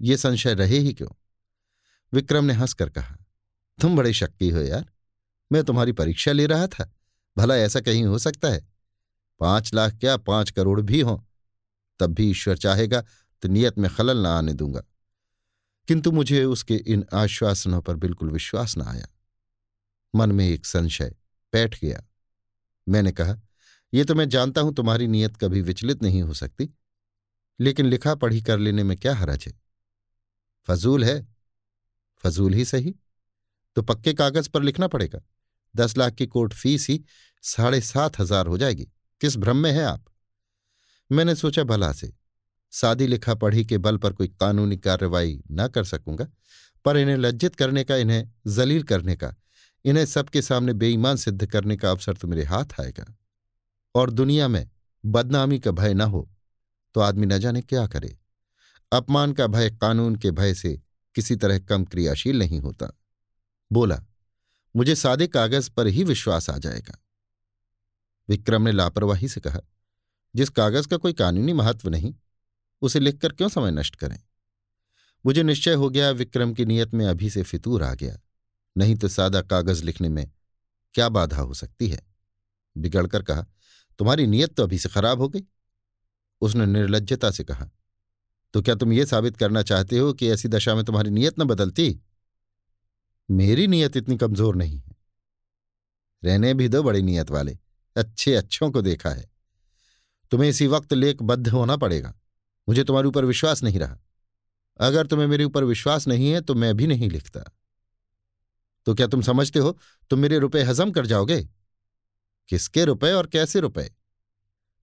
ये 0.01 0.17
संशय 0.17 0.53
रहे 0.53 0.77
ही 0.77 0.93
क्यों? 0.93 1.09
विक्रम 2.13 2.45
ने 2.45 2.53
हंसकर 2.53 2.89
कहा, 2.89 3.17
तुम 3.81 3.95
बड़े 3.95 4.13
शक्की 4.13 4.49
हो 4.49 4.59
यार। 4.59 4.89
मैं 5.51 5.63
तुम्हारी 5.63 5.91
परीक्षा 5.91 6.31
ले 6.31 6.45
रहा 6.45 6.67
था। 6.67 6.91
भला 7.37 7.55
ऐसा 7.55 7.79
कहीं 7.79 8.03
हो 8.03 8.19
सकता 8.19 8.47
है? 8.47 8.67
पाँच 9.39 9.73
लाख 9.73 9.93
क्या 9.93 10.17
पाँच 10.17 10.51
करोड़ 10.51 10.81
भी 10.81 11.01
हों? 11.01 11.19
तब 11.99 12.13
भी 12.13 12.31
ईश्वर 12.31 12.57
चाहेगा 12.57 13.03
तो 13.43 13.47
नियत 13.47 13.77
में 13.77 13.89
खलल 13.89 14.17
ना 14.17 14.29
आने 14.29 14.53
दूँगा। 14.53 14.81
किंतु 15.87 16.11
मुझे 16.11 16.43
उसके 16.43 16.75
इन 16.75 17.05
आश्वासनों 17.13 17.81
पर 17.81 17.95
बिल्कुल 17.95 18.31
विश्वास 18.31 18.77
न 18.77 18.81
आया। 18.81 19.07
मन 20.15 20.31
में 20.31 20.47
एक 20.47 20.65
संशय 20.65 21.15
बैठ 21.53 21.79
गया। 21.81 22.03
मैंने 22.87 23.11
कहा 23.11 23.37
यह 23.93 24.03
तो 24.03 24.15
मैं 24.15 24.29
जानता 24.29 24.61
हूँ, 24.61 24.73
तुम्हारी 24.73 25.07
नीयत 25.07 25.37
कभी 25.37 25.61
विचलित 25.61 26.03
नहीं 26.03 26.21
हो 26.21 26.33
सकती, 26.33 26.69
लेकिन 27.59 27.85
लिखा 27.85 28.15
पढ़ी 28.15 28.41
कर 28.41 28.59
लेने 28.59 28.83
में 28.83 28.97
क्या 28.97 29.15
हरज 29.15 29.43
है? 29.47 29.53
फजूल 30.67 31.03
है। 31.03 31.27
फजूल 32.23 32.53
ही 32.53 32.65
सही। 32.65 32.95
तो 33.75 33.81
पक्के 33.81 34.13
कागज़ 34.13 34.49
पर 34.49 34.63
लिखना 34.63 34.87
पड़ेगा। 34.87 35.19
दस 35.75 35.97
लाख 35.97 36.13
की 36.13 36.25
कोर्ट 36.27 36.53
फ़ीस 36.53 36.87
ही 36.89 37.03
साढ़े 37.41 37.81
सात 37.81 38.19
हज़ार 38.19 38.47
हो 38.47 38.57
जाएगी। 38.57 38.87
किस 39.21 39.37
भ्रम 39.37 39.57
में 39.57 39.71
है 39.71 39.83
आप? 39.83 40.05
मैंने 41.11 41.35
सोचा, 41.35 41.63
भला 41.63 41.91
से 41.93 42.13
सादी 42.71 43.07
लिखा 43.07 43.33
पढ़ी 43.33 43.65
के 43.65 43.77
बल 43.77 43.97
पर 43.97 44.13
कोई 44.13 44.27
कानूनी 44.27 44.77
कार्रवाई 44.77 45.41
न 45.51 45.67
कर 45.67 45.83
सकूँगा, 45.83 46.27
पर 46.85 46.97
इन्हें 46.97 47.17
लज्जित 47.17 47.55
करने 47.55 47.83
का, 47.83 47.95
इन्हें 47.95 48.27
जलील 48.47 48.83
करने 48.83 49.15
का, 49.15 49.35
इन्हें 49.85 50.05
सबके 50.05 50.41
सामने 50.41 50.73
बेईमान 50.73 51.15
सिद्ध 51.15 51.45
करने 51.45 51.77
का 51.77 51.91
अवसर 51.91 52.13
तो 52.13 52.27
मेरे 52.27 52.43
हाथ 52.43 52.65
आएगा। 52.81 53.15
और 53.95 54.09
दुनिया 54.09 54.47
में 54.47 54.69
बदनामी 55.05 55.59
का 55.59 55.71
भय 55.71 55.93
न 55.93 56.01
हो 56.01 56.29
तो 56.93 57.01
आदमी 57.01 57.25
न 57.25 57.37
जाने 57.37 57.61
क्या 57.61 57.87
करे। 57.87 58.17
अपमान 58.91 59.33
का 59.33 59.47
भय, 59.47 59.69
कानून 59.71 60.15
के 60.15 60.31
भय 60.31 60.53
से 60.53 60.81
किसी 61.15 61.35
तरह 61.35 61.59
कम 61.59 61.83
क्रियाशील 61.83 62.39
नहीं 62.39 62.59
होता। 62.59 62.97
बोला, 63.71 64.03
मुझे 64.75 64.95
सादे 64.95 65.27
कागज़ 65.27 65.69
पर 65.71 65.87
ही 65.87 66.03
विश्वास 66.03 66.49
आ 66.49 66.57
जाएगा। 66.57 66.97
विक्रम 68.29 68.61
ने 68.61 68.71
लापरवाही 68.71 69.27
से 69.27 69.39
कहा, 69.41 69.59
जिस 70.35 70.49
कागज़ 70.49 70.87
का 70.87 70.97
कोई 70.97 71.13
कानूनी 71.13 71.53
महत्व 71.53 71.89
नहीं 71.89 72.13
उसे 72.81 72.99
लिखकर 72.99 73.31
क्यों 73.31 73.49
समय 73.49 73.71
नष्ट 73.71 73.95
करें? 73.95 74.19
मुझे 75.25 75.43
निश्चय 75.43 75.73
हो 75.73 75.89
गया 75.89 76.09
विक्रम 76.09 76.53
की 76.53 76.65
नीयत 76.65 76.93
में 76.93 77.05
अभी 77.05 77.29
से 77.29 77.43
फितूर 77.43 77.83
आ 77.83 77.93
गया। 77.93 78.17
नहीं 78.75 78.95
तो 78.95 79.07
सादा 79.07 79.41
कागज़ 79.41 79.83
लिखने 79.83 80.09
में 80.09 80.31
क्या 80.93 81.09
बाधा 81.09 81.37
हो 81.37 81.53
सकती 81.53 81.87
है? 81.87 81.99
बिगड़कर 82.75 83.23
कहा, 83.23 83.45
तुम्हारी 83.99 84.27
नीयत 84.27 84.55
तो 84.55 84.63
अभी 84.63 84.77
से 84.77 84.89
खराब 84.89 85.21
हो 85.21 85.29
गई। 85.29 85.43
उसने 86.41 86.65
निर्लजता 86.65 87.31
से 87.31 87.43
कहा 87.43 87.69
तो 88.53 88.61
क्या 88.61 88.75
तुम 88.75 88.93
ये 88.93 89.05
साबित 89.05 89.37
करना 89.37 89.61
चाहते 89.61 89.97
हो 89.97 90.13
कि 90.13 90.29
ऐसी 90.29 90.47
दशा 90.47 90.75
में 90.75 90.83
तुम्हारी 90.85 91.09
नीयत 91.09 91.39
न 91.39 91.43
बदलती? 91.43 92.01
मेरी 93.31 93.67
नीयत 93.67 93.97
इतनी 93.97 94.17
कमज़ोर 94.17 94.55
नहीं 94.55 94.77
है। 94.79 94.95
रहने 96.23 96.53
भी 96.53 96.67
दो 96.67 96.83
बड़ी 96.83 97.01
नीयत 97.01 97.31
वाले। 97.31 97.57
अच्छे 97.95 98.35
अच्छों 98.35 98.71
को 98.71 98.81
देखा 98.81 99.09
है। 99.09 99.29
तुम्हें 100.31 100.49
इसी 100.49 100.67
वक्त 100.67 100.93
लेखबद्ध 100.93 101.47
होना 101.47 101.77
पड़ेगा। 101.77 102.13
मुझे 102.71 102.83
तुम्हारे 102.83 103.07
ऊपर 103.07 103.25
विश्वास 103.25 103.63
नहीं 103.63 103.79
रहा। 103.79 103.99
अगर 104.79 105.07
तुम्हें 105.07 105.27
मेरे 105.27 105.43
ऊपर 105.43 105.63
विश्वास 105.63 106.07
नहीं 106.07 106.31
है 106.31 106.41
तो 106.41 106.55
मैं 106.55 106.77
भी 106.77 106.87
नहीं 106.87 107.09
लिखता। 107.09 107.39
तो 108.85 108.93
क्या 108.95 109.07
तुम 109.07 109.21
समझते 109.21 109.59
हो, 109.59 109.79
तुम 110.09 110.19
मेरे 110.19 110.39
रुपए 110.39 110.63
हजम 110.63 110.91
कर 110.91 111.05
जाओगे? 111.05 111.49
किसके 112.49 112.85
रुपए 112.85 113.11
और 113.11 113.27
कैसे 113.27 113.59
रुपए? 113.59 113.91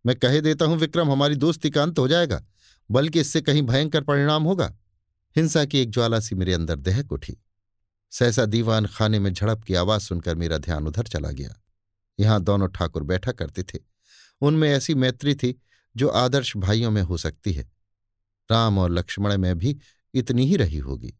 मैं 0.06 0.16
कह 0.16 0.40
देता 0.40 0.64
हूँ, 0.64 0.76
विक्रम, 0.76 1.10
हमारी 1.10 1.34
दोस्ती 1.34 1.70
का 1.70 1.82
अंत 1.82 1.98
हो 1.98 2.08
जाएगा, 2.08 2.46
बल्कि 2.90 3.20
इससे 3.20 3.40
कहीं 3.40 3.62
भयंकर 3.62 4.02
परिणाम 4.02 4.42
होगा। 4.42 4.78
हिंसा 5.36 5.64
की 5.64 5.78
एक 5.78 5.90
ज्वाला 5.90 6.20
सी 6.20 6.34
मेरे 6.34 6.52
अंदर 6.52 6.76
दहक 6.76 7.12
उठी। 7.12 7.36
सहसा 8.10 8.44
दीवान 8.44 8.86
खाने 8.86 9.18
में 9.18 9.32
झड़प 9.32 9.62
की 9.62 9.74
आवाज़ 9.74 10.02
सुनकर 10.02 10.34
मेरा 10.34 10.58
ध्यान 10.58 10.86
उधर 10.86 11.02
चला 11.02 11.30
गया। 11.30 11.62
यहाँ 12.20 12.42
दोनों 12.42 12.68
ठाकुर 12.68 13.02
बैठा 13.02 13.32
करते 13.32 13.62
थे। 13.62 13.78
उनमें 14.40 14.70
ऐसी 14.70 14.94
मैत्री 14.94 15.34
थी, 15.34 15.62
जो 15.96 16.08
आदर्श 16.08 16.56
भाइयों 16.56 16.90
में 16.90 17.02
हो 17.02 17.16
सकती 17.16 17.52
है। 17.52 17.77
राम 18.50 18.78
और 18.78 18.90
लक्ष्मण 18.90 19.38
में 19.38 19.58
भी 19.58 19.78
इतनी 20.14 20.46
ही 20.46 20.56
रही 20.56 20.78
होगी। 20.78 21.14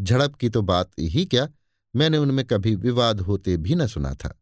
झड़प 0.00 0.34
की 0.34 0.48
तो 0.48 0.62
बात 0.62 0.90
ही 0.98 1.24
क्या, 1.24 1.48
मैंने 1.96 2.18
उनमें 2.18 2.44
कभी 2.44 2.74
विवाद 2.74 3.20
होते 3.20 3.56
भी 3.56 3.74
न 3.74 3.86
सुना 3.86 4.14
था। 4.14 4.40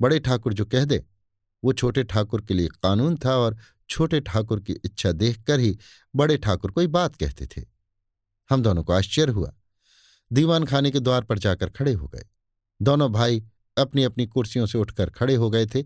बड़े 0.00 0.20
ठाकुर 0.20 0.54
जो 0.54 0.64
कह 0.64 0.84
दे, 0.84 1.04
वो 1.64 1.72
छोटे 1.72 2.04
ठाकुर 2.04 2.40
के 2.40 2.54
लिए 2.54 2.68
कानून 2.68 3.16
था 3.16 3.36
और 3.36 3.56
छोटे 3.90 4.20
ठाकुर 4.20 4.60
की 4.60 4.72
इच्छा 4.72 5.12
देखकर 5.12 5.60
ही 5.60 5.78
बड़े 6.16 6.36
ठाकुर 6.36 6.70
कोई 6.70 6.86
बात 6.86 7.16
कहते 7.16 7.46
थे। 7.46 7.64
हम 8.50 8.62
दोनों 8.62 8.84
को 8.84 8.92
आश्चर्य 8.92 9.32
हुआ। 9.32 9.54
दीवान 10.32 10.64
खाने 10.64 10.90
के 10.90 11.00
द्वार 11.00 11.24
पर 11.24 11.38
जाकर 11.38 11.70
खड़े 11.70 11.92
हो 11.92 12.08
गए। 12.08 12.24
दोनों 12.82 13.12
भाई 13.12 13.44
अपनी 13.78 14.02
अपनी 14.02 14.26
कुर्सियों 14.26 14.66
से 14.66 14.78
उठकर 14.78 15.10
खड़े 15.10 15.34
हो 15.34 15.50
गए 15.50 15.66
थे। 15.66 15.84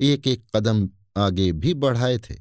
एक 0.00 0.26
एक 0.26 0.46
कदम 0.56 0.90
आगे 1.16 1.52
भी 1.52 1.74
बढ़ाए 1.74 2.18
थे। 2.18 2.34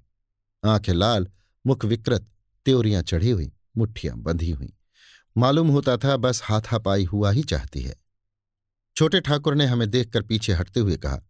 आँखें 0.66 0.94
लाल 0.94 1.28
मुख 1.66 1.86
विकृत 1.86 2.28
त्योरियाँ 2.66 3.02
चढ़ी 3.04 3.30
हुई, 3.30 3.52
मुठ्ठियाँ 3.78 4.18
बंधी 4.18 4.50
हुई। 4.52 4.74
मालूम 5.36 5.68
होता 5.68 5.98
था 5.98 6.16
बस 6.18 6.42
हाथापाई 6.44 7.04
हुआ 7.06 7.32
ही 7.32 7.44
चाहती 7.44 7.82
है। 7.82 7.96
छोटे 8.96 9.20
ठाकुर 9.20 9.56
ने 9.56 9.66
हमें 9.66 9.90
देखकर 9.90 10.22
पीछे 10.24 10.54
हटते 10.54 10.80
हुए 10.80 10.98
कहा, 10.98 11.22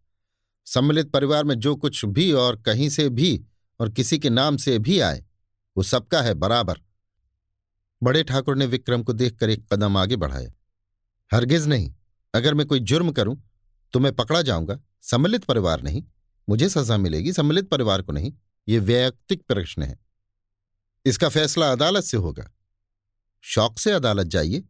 सम्मिलित 0.67 1.09
परिवार 1.11 1.43
में 1.43 1.55
जो 1.55 1.75
कुछ 1.75 2.03
भी 2.07 2.31
और 2.33 2.61
कहीं 2.61 2.89
से 2.89 3.07
भी 3.11 3.39
और 3.79 3.89
किसी 3.91 4.19
के 4.19 4.29
नाम 4.29 4.57
से 4.57 4.77
भी 4.79 4.99
आए, 4.99 5.23
वो 5.75 5.83
सबका 5.83 6.21
है 6.21 6.33
बराबर। 6.35 6.79
बड़े 8.01 8.23
ठाकुर 8.23 8.55
ने 8.55 8.65
विक्रम 8.65 9.03
को 9.03 9.13
देखकर 9.13 9.49
एक 9.49 9.65
कदम 9.73 9.97
आगे 9.97 10.15
बढ़ाया, 10.15 10.51
हरगिज 11.31 11.67
नहीं, 11.67 11.93
अगर 12.33 12.53
मैं 12.53 12.67
कोई 12.67 12.79
जुर्म 12.81 13.11
करूँ 13.11 13.41
तो 13.93 13.99
मैं 13.99 14.11
पकड़ा 14.13 14.41
जाऊँगा। 14.41 14.79
सम्मिलित 15.01 15.43
परिवार 15.43 15.81
नहीं, 15.83 16.03
मुझे 16.47 16.69
सजा 16.69 16.97
मिलेगी, 16.97 17.33
सम्मिलित 17.33 17.69
परिवार 17.69 18.01
को 18.01 18.11
नहीं, 18.11 18.33
ये 18.67 18.79
वैयक्तिक 18.79 19.43
प्रश्न 19.47 19.83
है। 19.83 19.99
इसका 21.05 21.29
फैसला 21.29 21.71
अदालत 21.71 22.03
से 22.03 22.17
होगा। 22.17 22.51
शौक 23.43 23.79
से 23.79 23.91
अदालत 23.91 24.27
जाइए। 24.27 24.63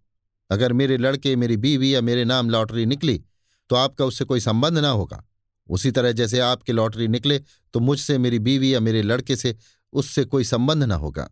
अगर 0.50 0.74
मेरे 0.74 0.98
लड़के, 0.98 1.36
मेरी 1.36 1.58
बीवी 1.58 1.94
या 1.96 2.02
मेरे 2.02 2.26
नाम 2.26 2.50
लॉटरी 2.50 2.86
निकली 2.86 3.24
तो 3.70 3.76
आपका 3.76 4.06
उससे 4.06 4.26
कोई 4.26 4.40
संबंध 4.40 4.78
ना 4.78 4.90
होगा। 4.90 5.24
उसी 5.70 5.92
तरह 5.92 6.12
जैसे 6.12 6.40
आपके 6.40 6.74
लॉटरी 6.74 7.08
निकले 7.08 7.40
तो 7.74 7.80
मुझसे, 7.80 8.18
मेरी 8.18 8.40
बीवी 8.40 8.74
या 8.74 8.80
मेरे 8.80 9.02
लड़के 9.02 9.36
से 9.36 9.56
उससे 9.94 10.26
कोई 10.26 10.44
संबंध 10.44 10.84
ना 10.84 10.96
होगा। 10.96 11.30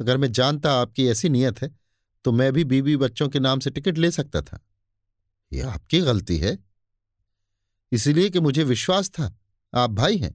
अगर 0.00 0.16
मैं 0.16 0.32
जानता 0.32 0.72
आपकी 0.72 1.06
ऐसी 1.08 1.28
नीयत 1.28 1.62
है 1.62 1.70
तो 2.24 2.32
मैं 2.32 2.52
भी 2.52 2.64
बीवी 2.64 2.96
बच्चों 2.96 3.28
के 3.28 3.40
नाम 3.40 3.60
से 3.60 3.70
टिकट 3.70 3.98
ले 3.98 4.10
सकता 4.10 4.42
था। 4.42 4.58
यह 5.52 5.68
आपकी 5.68 6.00
गलती 6.00 6.38
है। 6.38 6.58
इसलिए 7.92 8.30
कि 8.30 8.40
मुझे 8.40 8.62
विश्वास 8.64 9.10
था। 9.10 9.34
आप 9.74 9.90
भाई 9.90 10.16
हैं। 10.18 10.34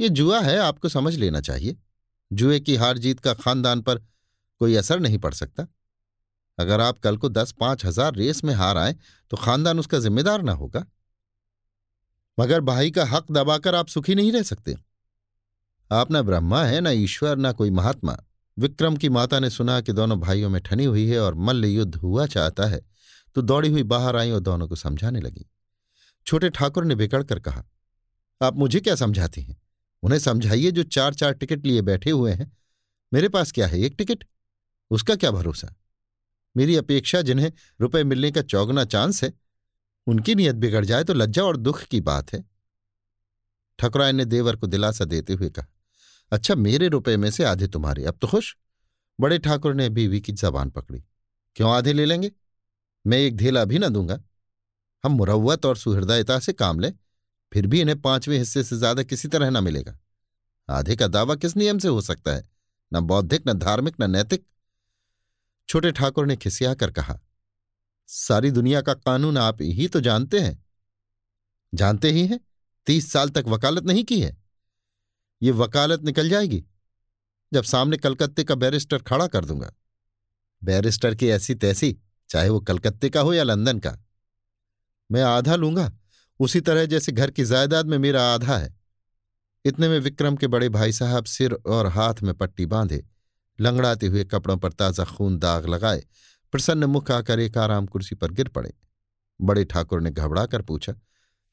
ये 0.00 0.08
जुआ 0.08 0.40
है, 0.40 0.58
आपको 0.58 0.88
समझ 0.88 1.14
लेना 1.16 1.40
चाहिए। 1.40 1.76
जुए 2.30 2.60
की 2.60 2.76
हार 2.76 2.98
जीत 2.98 3.20
का 3.20 3.34
खानदान 3.36 3.80
पर 3.80 3.98
कोई 4.60 4.74
असर 4.76 5.00
नहीं 5.00 5.18
पड़ 5.18 5.32
सकता। 5.34 5.66
अगर 6.58 6.80
आप 6.80 6.98
कल 6.98 7.16
को 7.16 7.28
दस 7.30 7.52
पाँच 7.52 7.84
हज़ार 7.84 8.14
रेस 8.14 8.42
में 8.44 8.54
हार 8.54 8.76
आए 8.78 8.94
तो 9.30 9.36
खानदान 9.36 9.78
उसका 9.78 9.98
जिम्मेदार 9.98 10.42
ना 10.42 10.52
होगा। 10.54 10.84
मगर 12.38 12.60
भाई 12.62 12.90
का 12.90 13.04
हक 13.06 13.30
दबाकर 13.32 13.74
आप 13.74 13.88
सुखी 13.88 14.14
नहीं 14.14 14.32
रह 14.32 14.42
सकते। 14.44 14.76
आप 15.90 16.10
ना 16.10 16.22
ब्रह्मा 16.22 16.64
है, 16.64 16.80
ना 16.80 16.90
ईश्वर, 16.92 17.36
ना 17.36 17.52
कोई 17.52 17.70
महात्मा। 17.72 18.16
विक्रम 18.56 18.96
की 18.96 19.08
माता 19.08 19.38
ने 19.38 19.50
सुना 19.50 19.80
कि 19.80 19.92
दोनों 19.92 20.18
भाइयों 20.20 20.50
में 20.50 20.60
ठनी 20.62 20.84
हुई 20.84 21.06
है 21.06 21.20
और 21.20 21.34
मल्ल 21.36 21.66
युद्ध 21.66 21.94
हुआ 21.96 22.26
चाहता 22.28 22.66
है 22.66 22.80
तो 23.36 23.42
दौड़ी 23.42 23.68
हुई 23.68 23.82
बाहर 23.84 24.16
आई 24.16 24.30
और 24.30 24.40
दोनों 24.40 24.68
को 24.68 24.76
समझाने 24.76 25.20
लगी। 25.20 25.46
छोटे 26.26 26.48
ठाकुर 26.50 26.84
ने 26.84 26.94
बिगड़ 26.94 27.22
कर 27.22 27.38
कहा, 27.40 27.62
आप 28.40 28.56
मुझे 28.56 28.80
क्या 28.80 28.94
समझाती 28.96 29.42
हैं? 29.42 29.56
उन्हें 30.02 30.18
समझाइए 30.18 30.70
जो 30.70 30.82
चार 30.82 31.14
चार 31.14 31.32
टिकट 31.32 31.66
लिए 31.66 31.82
बैठे 31.82 32.10
हुए 32.10 32.32
हैं। 32.32 32.56
मेरे 33.12 33.28
पास 33.28 33.52
क्या 33.52 33.66
है 33.66 33.80
एक 33.80 33.94
टिकट? 33.98 34.24
उसका 34.90 35.16
क्या 35.16 35.30
भरोसा? 35.30 35.74
मेरी 36.56 36.76
अपेक्षा 36.76 37.22
जिन्हें 37.22 37.52
रुपए 37.80 38.04
मिलने 38.04 38.30
का 38.30 38.42
चौगना 38.42 38.84
चांस 38.84 39.24
है, 39.24 39.32
उनकी 40.06 40.34
नीयत 40.34 40.54
बिगड़ 40.54 40.84
जाए 40.84 41.04
तो 41.04 41.14
लज्जा 41.14 41.44
और 41.44 41.56
दुख 41.56 41.82
की 41.82 42.00
बात 42.00 42.32
है। 42.32 42.44
ठकुराय 43.78 44.12
ने 44.12 44.24
देवर 44.24 44.56
को 44.56 44.66
दिलासा 44.66 45.04
देते 45.04 45.32
हुए 45.32 45.50
कहा 45.50 45.66
अच्छा 46.32 46.54
मेरे 46.54 46.88
रुपए 46.88 47.16
में 47.16 47.30
से 47.30 47.44
आधे 47.44 47.66
तुम्हारे। 47.66 48.04
अब 48.04 48.18
तो 48.22 48.26
खुश। 48.26 48.56
बड़े 49.20 49.38
ठाकुर 49.38 49.74
ने 49.74 49.88
बीवी 49.88 50.20
की 50.20 50.32
जबान 50.32 50.70
पकड़ी। 50.70 51.04
क्यों 51.56 51.70
आधे 51.70 51.92
ले 51.92 52.04
लेंगे? 52.04 52.32
मैं 53.06 53.18
एक 53.18 53.36
धेला 53.36 53.64
भी 53.64 53.78
ना 53.78 53.88
दूँगा। 53.88 54.22
हम 55.04 55.12
मुरवत 55.12 55.66
और 55.66 55.76
सुहृदयता 55.76 56.38
से 56.38 56.52
काम 56.52 56.80
लें। 56.80 56.92
फिर 57.52 57.66
भी 57.66 57.80
इन्हें 57.80 58.00
पाँचवें 58.00 58.36
हिस्से 58.38 58.62
से 58.64 58.76
ज़्यादा 58.76 59.02
किसी 59.02 59.28
तरह 59.28 59.50
न 59.50 59.62
मिलेगा। 59.64 59.98
आधे 60.68 60.96
का 60.96 61.06
दावा 61.08 61.34
किस 61.36 61.56
नियम 61.56 61.78
से 61.78 61.88
हो 61.88 62.00
सकता 62.00 62.30
है? 62.30 62.48
न 62.92 63.00
बौद्धिक, 63.02 63.48
न 63.48 63.52
धार्मिक, 63.54 63.94
न 64.00 64.10
नैतिक? 64.10 64.44
छोटे 65.68 65.92
ठाकुर 65.92 66.26
ने 66.26 66.36
खिसिया 66.36 66.74
कर 66.74 66.90
कहा, 66.90 67.18
सारी 68.08 68.50
दुनिया 68.50 68.80
का 68.82 68.94
कानून 68.94 69.38
आप 69.38 69.62
ही 69.62 69.88
तो 69.88 70.00
जानते 70.00 70.40
हैं। 70.40 70.64
जानते 71.72 72.10
ही 72.10 72.26
हैं? 72.26 72.40
तीस 72.86 73.10
साल 73.12 73.30
तक 73.30 73.44
वकालत 73.48 73.84
नहीं 73.84 74.04
की 74.04 74.20
है। 74.20 74.36
ये 75.42 75.50
वकालत 75.52 76.02
निकल 76.02 76.28
जाएगी, 76.28 76.64
जब 77.52 77.64
सामने 77.64 77.96
कलकत्ते 77.96 78.44
का 78.44 78.54
बैरिस्टर 78.54 79.02
खड़ा 79.02 79.26
कर 79.26 79.44
दूँगा। 79.44 79.72
बैरिस्टर 80.62 81.14
की 81.14 81.28
ऐसी 81.28 81.54
तैसी, 81.56 81.96
चाहे 82.30 82.48
वो 82.48 82.60
कलकत्ते 82.60 83.10
का 83.10 83.20
हो 83.20 83.32
या 83.34 83.42
लंदन 83.42 83.78
का। 83.78 83.96
मैं 85.10 85.22
आधा 85.24 85.56
लूँगा 85.56 85.90
उसी 86.40 86.60
तरह 86.60 86.84
जैसे 86.86 87.12
घर 87.12 87.30
की 87.30 87.44
जायदाद 87.44 87.86
में 87.86 87.96
मेरा 87.98 88.22
आधा 88.24 88.56
है। 88.56 88.76
इतने 89.64 89.88
में 89.88 89.98
विक्रम 90.00 90.36
के 90.36 90.46
बड़े 90.46 90.68
भाई 90.68 90.92
साहब 90.92 91.24
सिर 91.24 91.52
और 91.52 91.86
हाथ 91.86 92.22
में 92.22 92.34
पट्टी 92.34 92.66
बांधे, 92.66 93.04
लंगड़ाते 93.58 94.06
हुए 94.06 94.24
कपड़ों 94.24 94.56
पर 94.56 94.72
ताज़ा 94.72 95.04
खून 95.06 95.38
दाग 95.38 95.66
लगाए, 95.66 96.04
प्रसन्न 96.52 96.84
मुख 96.84 97.10
आकर 97.10 97.40
एक 97.40 97.58
आराम 97.58 97.86
कुर्सी 97.86 98.14
पर 98.14 98.32
गिर 98.32 98.48
पड़े। 98.48 98.72
बड़े 99.40 99.64
ठाकुर 99.64 100.00
ने 100.00 100.10
घबरा 100.10 100.44
कर 100.46 100.62
पूछा, 100.62 100.92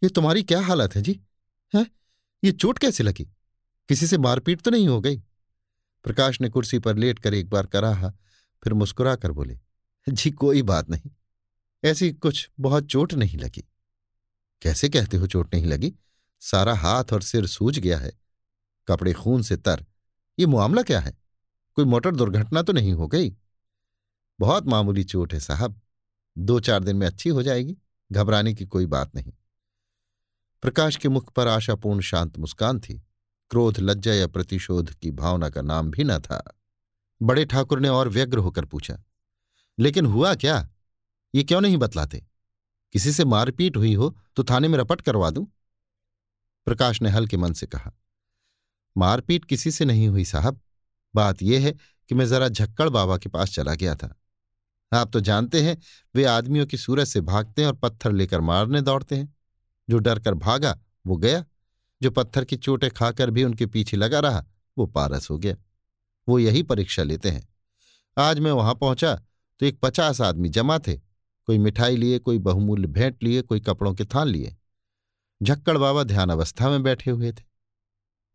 ये 0.01 0.09
तुम्हारी 0.09 0.43
क्या 0.43 0.61
हालत 0.61 0.95
है 0.95 1.01
जी? 1.01 1.19
है? 1.73 1.85
ये 2.43 2.51
चोट 2.51 2.79
कैसे 2.79 3.03
लगी? 3.03 3.23
किसी 3.89 4.07
से 4.07 4.17
मारपीट 4.17 4.61
तो 4.61 4.71
नहीं 4.71 4.87
हो 4.87 4.99
गई? 5.01 5.17
प्रकाश 6.05 6.39
ने 6.41 6.49
कुर्सी 6.49 6.79
पर 6.79 6.95
लेट 6.95 7.19
कर 7.19 7.33
एक 7.33 7.49
बार 7.49 7.65
कराहा, 7.65 8.11
फिर 8.63 8.73
मुस्कुरा 8.73 9.15
कर 9.15 9.31
बोले, 9.31 9.59
जी 10.07 10.31
कोई 10.31 10.61
बात 10.63 10.89
नहीं, 10.89 11.11
ऐसी 11.83 12.11
कुछ 12.11 12.49
बहुत 12.59 12.85
चोट 12.85 13.13
नहीं 13.13 13.37
लगी। 13.37 13.63
कैसे 14.61 14.89
कहते 14.89 15.17
हो 15.17 15.27
चोट 15.27 15.53
नहीं 15.55 15.65
लगी? 15.65 15.93
सारा 16.41 16.75
हाथ 16.75 17.13
और 17.13 17.21
सिर 17.21 17.47
सूज 17.47 17.79
गया 17.79 17.97
है। 17.97 18.11
कपड़े 18.87 19.13
खून 19.13 19.41
से 19.41 19.57
तर। 19.57 19.85
ये 20.39 20.45
मामला 20.45 20.81
क्या 20.81 20.99
है? 20.99 21.17
कोई 21.77 21.85
मोटर 21.85 22.15
दुर्घटना 22.15 22.61
तो 22.61 22.73
नहीं 22.73 22.93
हो 22.93 23.07
गई? 23.07 23.33
बहुत 24.39 24.67
मामूली 24.67 25.03
चोट 25.03 25.33
है 25.33 25.39
साहब। 25.39 25.81
दो 26.37 26.59
चार 26.59 26.83
दिन 26.83 26.95
में 26.95 27.07
अच्छी 27.07 27.29
हो 27.29 27.43
जाएगी। 27.43 27.77
घबराने 28.11 28.53
की 28.53 28.65
कोई 28.65 28.85
बात 28.85 29.15
नहीं। 29.15 29.33
प्रकाश 30.63 30.95
के 30.97 31.09
मुख 31.09 31.31
पर 31.33 31.47
आशापूर्ण 31.47 32.01
शांत 32.01 32.37
मुस्कान 32.37 32.79
थी। 32.79 33.01
क्रोध, 33.51 33.79
लज्जा 33.79 34.13
या 34.13 34.27
प्रतिशोध 34.27 34.93
की 34.93 35.11
भावना 35.11 35.49
का 35.49 35.61
नाम 35.61 35.91
भी 35.91 36.03
न 36.03 36.19
था। 36.19 36.43
बड़े 37.21 37.45
ठाकुर 37.45 37.79
ने 37.79 37.89
और 37.89 38.09
व्यग्र 38.09 38.37
होकर 38.37 38.65
पूछा, 38.65 38.97
लेकिन 39.79 40.05
हुआ 40.05 40.33
क्या? 40.35 40.69
ये 41.35 41.43
क्यों 41.43 41.61
नहीं 41.61 41.77
बतलाते? 41.77 42.23
किसी 42.95 43.11
से 43.11 43.23
मारपीट 43.25 43.77
हुई 43.77 43.93
हो 43.93 44.15
तो 44.35 44.43
थाने 44.43 44.67
में 44.67 44.77
रपट 44.79 45.01
करवा 45.01 45.29
दूँ? 45.29 45.45
प्रकाश 46.67 47.01
ने 47.01 47.09
हल्के 47.09 47.37
मन 47.37 47.53
से 47.53 47.65
कहा, 47.65 47.91
मारपीट 48.95 49.45
किसी 49.45 49.71
से 49.71 49.85
नहीं 49.85 50.07
हुई 50.07 50.25
साहब। 50.25 50.59
बात 51.15 51.41
यह 51.41 51.61
है 51.61 51.71
कि 52.09 52.15
मैं 52.15 52.25
जरा 52.25 52.47
झक्कड़ 52.49 52.89
बाबा 52.89 53.17
के 53.17 53.29
पास 53.29 53.53
चला 53.53 53.73
गया 53.75 53.95
था। 53.95 54.15
आप 54.91 55.11
तो 55.11 55.19
जानते 55.19 55.61
हैं, 55.61 55.77
वे 56.15 56.25
आदमियों 56.25 56.65
की 56.65 56.77
सूरत 56.77 57.07
से 57.07 57.21
भागते 57.21 57.61
हैं 57.61 57.69
और 57.69 57.75
पत्थर 57.75 58.11
लेकर 58.11 58.41
मारने 58.41 58.81
दौड़ते 58.81 59.15
हैं। 59.15 59.33
जो 59.89 59.97
डर 59.97 60.19
कर 60.19 60.33
भागा, 60.33 60.77
वो 61.07 61.17
गया। 61.17 61.43
जो 62.01 62.11
पत्थर 62.11 62.45
की 62.45 62.57
चोटें 62.57 62.89
खाकर 62.91 63.29
भी 63.29 63.43
उनके 63.43 63.65
पीछे 63.65 63.97
लगा 63.97 64.19
रहा, 64.19 64.45
वो 64.77 64.85
पारस 64.85 65.29
हो 65.29 65.37
गया। 65.37 65.55
वो 66.27 66.39
यही 66.39 66.63
परीक्षा 66.63 67.03
लेते 67.03 67.29
हैं। 67.29 67.47
आज 68.17 68.39
मैं 68.39 68.51
वहाँ 68.51 68.75
पहुँचा 68.75 69.15
तो 69.59 69.65
एक 69.65 69.79
पचास 69.79 70.21
आदमी 70.21 70.49
जमा 70.49 70.79
थे। 70.79 70.99
कोई 71.47 71.57
मिठाई 71.57 71.95
लिए, 71.95 72.19
कोई 72.19 72.37
बहुमूल्य 72.37 72.87
भेंट 72.87 73.23
लिए, 73.23 73.41
कोई 73.41 73.59
कपड़ों 73.59 73.93
के 73.93 74.05
थान 74.05 74.27
लिए। 74.27 74.57
झक्कड़ 75.43 75.77
बाबा 75.77 76.03
ध्यान 76.03 76.29
अवस्था 76.29 76.69
में 76.69 76.83
बैठे 76.83 77.11
हुए 77.11 77.31
थे। 77.31 77.43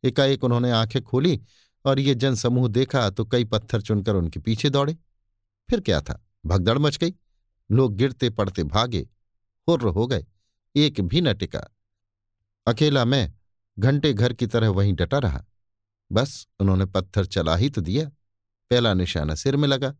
एकाएक 0.05 0.45
उन्होंने 0.45 0.71
आँखें 0.71 1.03
खोली 1.03 1.41
और 1.85 1.99
ये 1.99 2.15
जनसमूह 2.15 2.69
देखा 2.69 3.11
तो 3.11 3.25
कई 3.25 3.45
पत्थर 3.45 3.81
चुनकर 3.81 4.15
उनके 4.15 4.41
पीछे 4.41 4.71
दौड़े। 4.71 4.95
फिर 5.71 5.81
क्या 5.81 6.01
था? 6.01 6.27
भगदड़ 6.47 6.79
मच 6.79 6.99
गई। 6.99 7.15
लोग 7.71 7.97
गिरते 7.97 8.31
पड़ते 8.31 8.65
भागे, 8.65 9.09
हुर्र 9.69 9.87
हो 9.87 10.07
गए। 10.07 10.27
एक 10.77 11.01
भी 11.01 11.21
न 11.21 11.35
टिका। 11.35 11.77
अकेला 12.67 13.05
मैं 13.05 13.33
घंटे 13.79 14.13
घर 14.13 14.33
की 14.33 14.47
तरह 14.47 14.69
वहीं 14.69 14.95
डटा 14.95 15.19
रहा। 15.19 15.45
बस 16.13 16.49
उन्होंने 16.61 16.87
पत्थर 16.87 17.27
चला 17.27 17.57
ही 17.57 17.71
तो 17.71 17.81
दिया। 17.81 18.09
पहला 18.71 18.95
निशाना 18.95 19.35
सिर 19.35 19.57
में 19.57 19.69
लगा। 19.69 19.95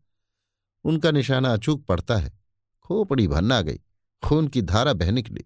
उनका 0.83 1.11
निशाना 1.11 1.53
अचूक 1.53 1.85
पड़ता 1.85 2.17
है। 2.17 2.40
खोपड़ी 2.83 3.27
भरना 3.27 3.61
गई, 3.61 3.79
खून 4.23 4.47
की 4.47 4.61
धारा 4.61 4.93
बह 4.93 5.11
निकली। 5.11 5.45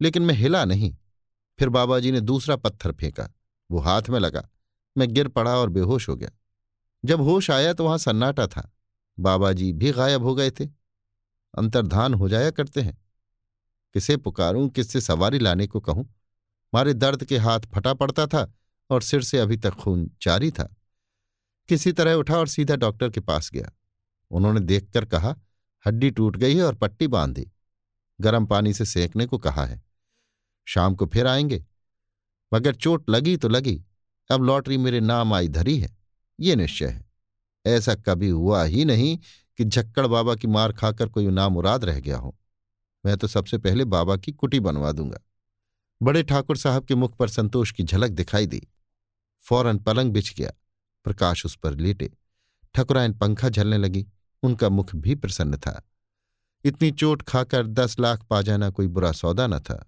लेकिन 0.00 0.22
मैं 0.22 0.34
हिला 0.34 0.64
नहीं। 0.64 0.96
फिर 1.58 1.68
बाबा 1.68 1.98
जी 1.98 2.12
ने 2.12 2.20
दूसरा 2.20 2.56
पत्थर 2.56 2.92
फेंका, 2.92 3.30
वो 3.70 3.78
हाथ 3.78 4.02
में 4.10 4.20
लगा। 4.20 4.48
मैं 4.98 5.14
गिर 5.14 5.28
पड़ा 5.28 5.56
और 5.56 5.68
बेहोश 5.68 6.08
हो 6.08 6.16
गया। 6.16 6.30
जब 7.04 7.20
होश 7.20 7.50
आया 7.50 7.72
तो 7.72 7.84
वहाँ 7.84 7.98
सन्नाटा 7.98 8.46
था। 8.46 8.72
बाबा 9.18 9.52
जी 9.52 9.72
भी 9.72 9.92
गायब 9.92 10.22
हो 10.22 10.34
गए 10.34 10.50
थे। 10.50 10.66
अंतर्धान 11.58 12.14
हो 12.14 12.28
जाया 12.28 12.50
करते 12.50 12.80
हैं। 12.80 13.02
किसे 13.94 14.16
पुकारूं, 14.16 14.68
किससे 14.68 15.00
सवारी 15.00 15.38
लाने 15.38 15.66
को 15.66 15.80
कहूँ? 15.80 16.14
मारे 16.74 16.94
दर्द 16.94 17.24
के 17.24 17.38
हाथ 17.38 17.60
फटा 17.60 17.94
पड़ता 17.94 18.26
था 18.26 18.54
और 18.90 19.02
सिर 19.02 19.22
से 19.22 19.38
अभी 19.38 19.56
तक 19.56 19.70
खून 19.70 20.10
जारी 20.22 20.50
था। 20.50 20.76
किसी 21.68 21.92
तरह 21.92 22.12
उठा 22.12 22.38
और 22.38 22.48
सीधा 22.48 22.76
डॉक्टर 22.76 23.10
के 23.10 23.20
पास 23.20 23.50
गया। 23.50 23.70
उन्होंने 24.30 24.60
देखकर 24.60 25.04
कहा 25.04 25.36
हड्डी 25.86 26.10
टूट 26.10 26.36
गई 26.36 26.56
है 26.56 26.62
और 26.62 26.74
पट्टी 26.74 27.06
बाँध। 27.06 27.34
दी 27.34 27.52
गर्म 28.20 28.46
पानी 28.46 28.74
से 28.74 28.84
सेकने 28.84 29.26
को 29.26 29.38
कहा 29.38 29.64
है। 29.64 29.82
शाम 30.68 30.94
को 30.94 31.06
फिर 31.06 31.26
आएँगे। 31.26 31.64
मगर 32.54 32.74
चोट 32.74 33.10
लगी 33.10 33.36
तो 33.36 33.48
लगी। 33.48 33.84
अब 34.30 34.42
लॉटरी 34.42 34.76
मेरे 34.76 35.00
नाम 35.00 35.32
आई 35.32 35.48
धरी 35.48 35.78
है। 35.78 35.98
ये 36.40 36.56
निश्चय 36.56 36.86
है। 36.86 37.10
ऐसा 37.66 37.94
कभी 37.94 38.28
हुआ 38.28 38.64
ही 38.64 38.84
नहीं 38.84 39.18
कि 39.56 39.64
झक्कड़ 39.64 40.06
बाबा 40.06 40.34
की 40.34 40.46
मार 40.46 40.72
खाकर 40.72 41.08
कोई 41.08 41.26
नाम 41.26 41.52
मुराद 41.52 41.84
रह 41.84 42.00
गया 42.00 42.16
हो। 42.16 42.38
मैं 43.06 43.16
तो 43.16 43.26
सबसे 43.26 43.58
पहले 43.58 43.84
बाबा 43.84 44.16
की 44.16 44.32
कुटी 44.32 44.60
बनवा 44.60 44.92
दूँगा। 44.92 45.18
बड़े 46.02 46.22
ठाकुर 46.22 46.56
साहब 46.56 46.84
के 46.84 46.94
मुख 46.94 47.16
पर 47.16 47.28
संतोष 47.28 47.72
की 47.72 47.82
झलक 47.82 48.10
दिखाई 48.10 48.46
दी। 48.46 48.68
फ़ौरन 49.40 49.78
पलंग 49.78 50.12
बिछ 50.12 50.34
गया। 50.34 50.52
प्रकाश 51.04 51.46
उस 51.46 51.56
पर 51.56 51.74
लेटे। 51.74 52.12
ठकुराइन 52.74 53.12
पंखा 53.12 53.48
झलने 53.48 53.78
लगी। 53.78 54.06
उनका 54.42 54.68
मुख 54.68 54.94
भी 54.96 55.14
प्रसन्न 55.14 55.56
था। 55.56 55.80
इतनी 56.64 56.90
चोट 56.92 57.22
खाकर 57.22 57.66
दस 57.68 57.98
लाख 58.00 58.22
पा 58.24 58.40
जाना 58.42 58.68
कोई 58.70 58.86
बुरा 58.88 59.12
सौदा 59.12 59.46
न 59.46 59.58
था। 59.60 59.84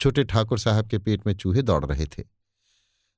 छोटे 0.00 0.24
ठाकुर 0.24 0.58
साहब 0.58 0.88
के 0.88 0.98
पेट 0.98 1.26
में 1.26 1.34
चूहे 1.34 1.62
दौड़ 1.62 1.84
रहे 1.84 2.06
थे। 2.08 2.22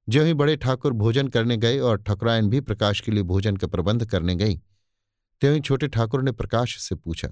ज्यों 0.08 0.26
ही 0.26 0.34
बड़े 0.34 0.56
ठाकुर 0.56 0.92
भोजन 0.94 1.28
करने 1.28 1.56
गए 1.56 1.78
और 1.80 2.02
ठकुरायन 2.02 2.48
भी 2.50 2.60
प्रकाश 2.62 3.00
के 3.00 3.12
लिए 3.12 3.22
भोजन 3.24 3.56
का 3.56 3.66
प्रबंध 3.66 4.04
करने 4.06 4.34
गई, 4.36 4.56
त्यों 5.42 5.54
ही 5.54 5.60
छोटे 5.60 5.88
ठाकुर 5.88 6.22
ने 6.22 6.32
प्रकाश 6.32 6.78
से 6.80 6.94
पूछा, 6.94 7.28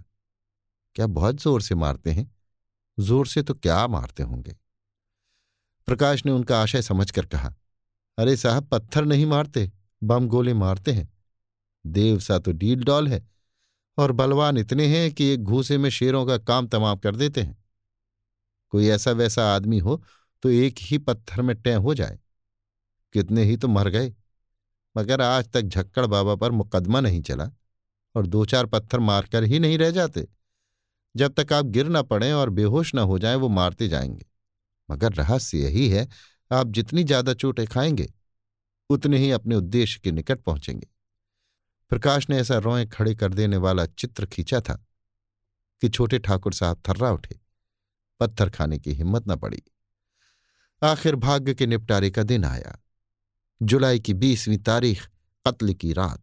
क्या 0.96 1.06
बहुत 1.08 1.40
ज़ोर 1.42 1.62
से 1.62 1.74
मारते 1.74 2.10
हैं? 2.10 2.30
ज़ोर 2.98 3.26
से 3.26 3.42
तो 3.42 3.54
क्या 3.54 3.86
मारते 3.88 4.22
होंगे? 4.22 4.56
प्रकाश 5.88 6.24
ने 6.26 6.32
उनका 6.32 6.60
आशय 6.62 6.82
समझकर 6.82 7.26
कहा, 7.26 7.54
अरे 8.18 8.36
साहब, 8.36 8.68
पत्थर 8.68 9.04
नहीं 9.04 9.26
मारते, 9.26 9.70
बम 10.02 10.26
गोले 10.28 10.54
मारते 10.54 10.92
हैं। 10.92 11.08
देव 11.84 12.18
सा 12.20 12.38
तो 12.38 12.52
डील 12.52 12.84
डॉल 12.84 13.08
है, 13.08 13.22
और 13.98 14.12
बलवान 14.12 14.58
इतने 14.58 14.86
हैं 14.88 15.10
कि 15.12 15.26
एक 15.26 15.42
घूसे 15.42 15.78
में 15.78 15.88
शेरों 15.90 16.24
का 16.26 16.38
काम 16.40 16.66
तमाम 16.68 16.98
कर 16.98 17.16
देते 17.16 17.42
हैं। 17.42 17.56
कोई 18.72 18.88
ऐसा 18.88 19.10
वैसा 19.12 19.44
आदमी 19.46 19.78
हो 19.78 20.02
तो 20.42 20.50
एक 20.50 20.74
ही 20.80 20.98
पत्थर 20.98 21.42
में 21.42 21.54
टै 21.56 21.74
हो 21.74 21.94
जाए। 21.94 22.18
कितने 23.14 23.44
ही 23.44 23.56
तो 23.56 23.68
मर 23.68 23.88
गए, 23.88 24.12
मगर 24.96 25.20
आज 25.20 25.48
तक 25.48 25.62
झक्कड़ 25.62 26.06
बाबा 26.06 26.34
पर 26.34 26.50
मुकदमा 26.52 27.00
नहीं 27.00 27.20
चला, 27.22 27.50
और 28.14 28.26
दो 28.26 28.44
चार 28.44 28.66
पत्थर 28.66 29.00
मारकर 29.00 29.44
ही 29.44 29.58
नहीं 29.58 29.78
रह 29.78 29.90
जाते। 29.90 30.26
जब 31.14 31.34
तक 31.34 31.52
आप 31.52 31.66
गिर 31.66 31.88
ना 31.88 32.02
पड़े 32.04 32.32
और 32.32 32.50
बेहोश 32.50 32.94
ना 32.94 33.02
हो 33.02 33.18
जाएँ, 33.18 33.36
वो 33.36 33.48
मारते 33.50 33.88
जाएँगे। 33.88 34.26
मगर 34.88 35.12
रहस्य 35.12 35.58
यही 35.58 35.88
है, 35.88 36.08
आप 36.50 36.68
जितनी 36.68 37.04
ज़्यादा 37.04 37.34
चोटें 37.34 37.66
खाएँगे, 37.66 38.08
उतने 38.90 39.18
ही 39.18 39.30
अपने 39.30 39.54
उद्देश्य 39.54 40.00
के 40.04 40.12
निकट 40.12 40.40
पहुँचेंगे। 40.40 40.86
प्रकाश 41.94 42.30
ने 42.30 42.38
ऐसा 42.38 42.56
रोए 42.58 42.86
खड़े 42.86 43.14
कर 43.14 43.34
देने 43.34 43.56
वाला 43.56 43.86
चित्र 43.86 44.26
खींचा 44.26 44.60
था 44.60 44.74
कि 45.82 45.88
छोटे 45.88 46.18
ठाकुर 46.18 46.52
साहब 46.52 46.80
थर्रा 46.88 47.10
उठे। 47.10 47.38
पत्थर 48.20 48.50
खाने 48.50 48.78
की 48.78 48.92
हिम्मत 48.92 49.28
न 49.28 49.36
पड़ी। 49.36 49.62
आखिर 50.82 51.16
भाग्य 51.16 51.54
के 51.54 51.66
निपटारे 51.66 52.10
का 52.10 52.22
दिन 52.22 52.44
आया। 52.44 52.82
जुलाई 53.62 54.00
की 54.00 54.14
बीसवीं 54.14 54.58
तारीख, 54.58 55.06
कत्ल 55.46 55.72
की 55.72 55.92
रात। 55.92 56.22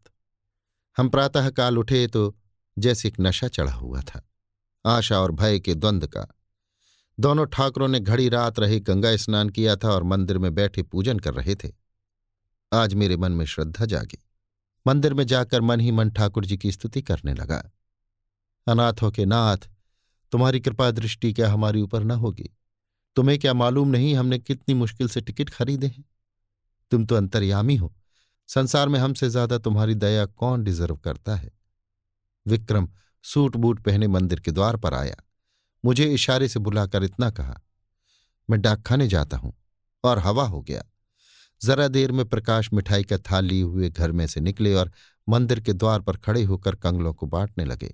हम 0.98 1.10
प्रातः 1.10 1.50
काल 1.50 1.78
उठे 1.78 2.08
तो 2.08 2.36
जैसे 2.78 3.08
एक 3.08 3.16
नशा 3.20 3.48
चढ़ा 3.48 3.74
हुआ 3.74 4.02
था, 4.02 4.30
आशा 4.86 5.20
और 5.20 5.32
भय 5.32 5.60
के 5.60 5.76
द्वंद्व 5.76 6.08
का। 6.08 6.28
दोनों 7.20 7.46
ठाकुरों 7.46 7.88
ने 7.88 8.00
घड़ी 8.00 8.30
रात 8.30 8.60
रहे 8.60 8.80
गंगा 8.80 9.16
स्नान 9.18 9.50
किया 9.50 9.76
था 9.76 9.90
और 9.90 10.04
मंदिर 10.04 10.38
में 10.38 10.54
बैठे 10.56 10.84
पूजन 10.84 11.20
कर 11.20 11.34
रहे 11.34 11.56
थे। 11.56 11.72
आज 12.74 12.94
मेरे 12.94 13.18
मन 13.18 13.32
में 13.32 13.46
श्रद्धा 13.46 13.86
जागी। 13.86 14.20
मंदिर 14.86 15.14
में 15.14 15.26
जाकर 15.28 15.62
मन 15.62 15.80
ही 15.80 15.92
मन 15.92 16.10
ठाकुर 16.10 16.46
जी 16.46 16.58
की 16.58 16.72
स्तुति 16.72 17.02
करने 17.02 17.34
लगा। 17.34 17.64
अनाथों 18.68 19.12
के 19.12 19.26
नाथ, 19.26 19.58
तुम्हारी 20.34 20.60
कृपा 20.60 20.90
दृष्टि 20.92 21.34
क्या 21.34 21.52
हमारे 21.52 21.82
ऊपर 21.82 22.04
न 22.04 22.12
होगी? 22.12 22.50
तुम्हें 23.18 23.38
क्या 23.40 23.54
मालूम 23.54 23.88
नहीं 23.88 24.16
हमने 24.16 24.40
कितनी 24.40 24.76
मुश्किल 24.76 25.08
से 25.08 25.22
टिकट 25.22 25.50
खरीदे 25.50 25.88
हैं? 25.88 26.04
तुम 26.92 27.06
तो 27.06 27.16
अंतर्यामी 27.16 27.76
हो। 27.76 27.94
संसार 28.50 28.90
में 28.90 29.00
हमसे 29.00 29.30
ज़्यादा 29.30 29.58
तुम्हारी 29.58 29.96
दया 29.96 30.26
कौन 30.26 30.64
डिजर्व 30.64 30.96
करता 30.98 31.36
है? 31.36 31.52
विक्रम 32.46 32.88
सूट 33.26 33.56
बूट 33.56 33.80
पहने 33.80 34.08
मंदिर 34.08 34.40
के 34.40 34.52
द्वार 34.52 34.78
पर 34.78 34.94
आया। 34.94 35.16
मुझे 35.84 36.06
इशारे 36.06 36.48
से 36.48 36.60
बुलाकर 36.60 37.04
इतना 37.04 37.30
कहा, 37.32 37.60
मैं 38.50 38.62
डाकखाने 38.62 39.08
जाता 39.08 39.38
हूँ 39.38 39.54
और 40.04 40.20
हवा 40.20 40.44
हो 40.44 40.62
गया। 40.62 40.84
जरा 41.64 41.88
देर 41.88 42.12
में 42.12 42.26
प्रकाश 42.26 42.70
मिठाई 42.74 43.04
का 43.04 43.18
थाल 43.18 43.46
लिए 43.46 43.62
हुए 43.62 43.90
घर 43.90 44.12
में 44.12 44.28
से 44.28 44.42
निकले 44.42 44.74
और 44.74 44.92
मंदिर 45.30 45.60
के 45.60 45.74
द्वार 45.74 46.02
पर 46.02 46.18
खड़े 46.18 46.44
होकर 46.44 46.76
कंगलों 46.76 47.14
को 47.14 47.26
बांटने 47.26 47.66
लगे, 47.66 47.94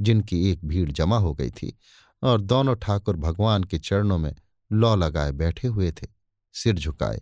जिनकी 0.00 0.50
एक 0.50 0.64
भीड़ 0.64 0.90
जमा 0.92 1.18
हो 1.18 1.34
गई 1.34 1.50
थी 1.50 1.76
और 2.22 2.40
दोनों 2.40 2.74
ठाकुर 2.76 3.16
भगवान 3.16 3.64
के 3.64 3.78
चरणों 3.78 4.18
में 4.18 4.34
लौ 4.72 4.94
लगाए 4.96 5.32
बैठे 5.32 5.68
हुए 5.68 5.92
थे, 5.92 6.06
सिर 6.54 6.74
झुकाए, 6.74 7.20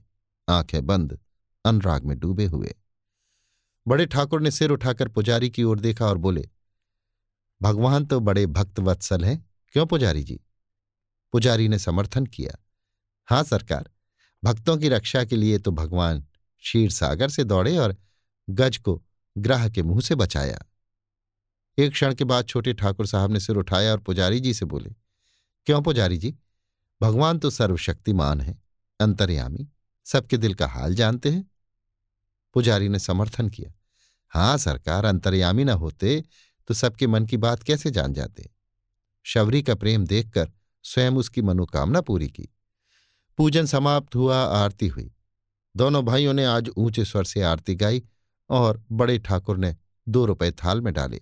आँखें 0.48 0.87
बंद, 0.87 1.18
अनुराग 1.64 2.05
में 2.05 2.18
डूबे 2.18 2.46
हुए। 2.46 2.74
बड़े 3.87 4.07
ठाकुर 4.07 4.40
ने 4.40 4.50
सिर 4.50 4.70
उठाकर 4.70 5.09
पुजारी 5.09 5.50
की 5.50 5.62
ओर 5.62 5.81
देखा 5.81 6.07
और 6.07 6.18
बोले, 6.18 6.48
भगवान 7.62 8.07
तो 8.07 8.20
बड़े 8.20 8.46
भक्त 8.46 8.81
वत्सल 8.81 9.24
हैं, 9.24 9.50
क्यों 9.74 9.87
पुजारी 9.87 10.22
जी? 10.22 10.40
पुजारी 11.33 11.68
ने 11.68 11.79
समर्थन 11.79 12.26
किया, 12.26 12.57
हाँ 13.29 13.42
सरकार 13.44 13.90
भक्तों 14.44 14.76
की 14.76 14.88
रक्षा 14.88 15.24
के 15.24 15.37
लिए 15.37 15.59
तो 15.59 15.70
भगवान 15.70 16.20
क्षीर 16.64 16.90
सागर 16.90 17.29
से 17.29 17.44
दौड़े 17.44 17.76
और 17.76 17.96
गज 18.48 18.76
को 18.76 19.03
ग्राह 19.37 19.68
के 19.68 19.83
मुँह 19.83 20.00
से 20.00 20.14
बचाया। 20.14 20.64
एक 21.79 21.92
क्षण 21.92 22.14
के 22.14 22.24
बाद 22.24 22.46
छोटे 22.46 22.72
ठाकुर 22.72 23.07
साहब 23.07 23.33
ने 23.33 23.40
सिर 23.40 23.57
उठाया 23.57 23.92
और 23.92 23.98
पुजारी 23.98 24.40
जी 24.40 24.55
से 24.55 24.64
बोले, 24.64 24.90
क्यों 25.66 25.83
पुजारी 25.83 26.18
जी? 26.18 26.35
भगवान 27.00 27.38
तो 27.38 27.50
सर्वशक्तिमान 27.50 28.40
है, 28.40 28.59
अंतर्यामी, 29.00 29.68
सबके 30.07 30.37
दिल 30.37 30.55
का 30.55 30.66
हाल 30.66 30.94
जानते 30.94 31.31
हैं। 31.31 31.50
पुजारी 32.57 32.88
ने 32.88 32.98
समर्थन 32.98 33.48
किया, 33.48 33.72
हाँ 34.33 34.57
सरकार, 34.59 35.05
अंतर्यामी 35.05 35.64
न 35.64 35.70
होते 35.70 36.22
तो 36.68 36.74
सबके 36.74 37.07
मन 37.07 37.26
की 37.26 37.37
बात 37.37 37.62
कैसे 37.62 37.90
जान 37.90 38.12
जाते? 38.12 38.50
शबरी 39.26 39.62
का 39.62 39.74
प्रेम 39.74 40.07
देखकर 40.07 40.50
स्वयं 40.85 41.12
उसकी 41.12 41.42
मनोकामना 41.42 42.00
पूरी 42.00 42.29
की। 42.29 42.48
पूजन 43.40 43.66
समाप्त 43.66 44.14
हुआ, 44.14 44.37
आरती 44.37 44.87
हुई। 44.88 45.11
दोनों 45.76 46.05
भाइयों 46.05 46.33
ने 46.35 46.44
आज 46.44 46.68
ऊँचे 46.76 47.05
स्वर 47.05 47.24
से 47.24 47.42
आरती 47.42 47.74
गाई 47.74 48.03
और 48.50 48.83
बड़े 48.92 49.18
ठाकुर 49.18 49.57
ने 49.57 49.76
दो 50.07 50.24
रुपए 50.26 50.50
थाल 50.50 50.81
में 50.81 50.92
डाले। 50.94 51.20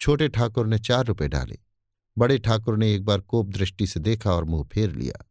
छोटे 0.00 0.28
ठाकुर 0.28 0.66
ने 0.66 0.78
चार 0.78 1.06
रुपए 1.06 1.28
डाले। 1.28 1.58
बड़े 2.16 2.38
ठाकुर 2.38 2.76
ने 2.76 2.92
एक 2.94 3.04
बार 3.04 3.20
कोप 3.20 3.48
दृष्टि 3.48 3.86
से 3.86 4.00
देखा 4.00 4.32
और 4.32 4.44
मुँह 4.44 4.64
फेर 4.64 4.90
लिया। 4.90 5.24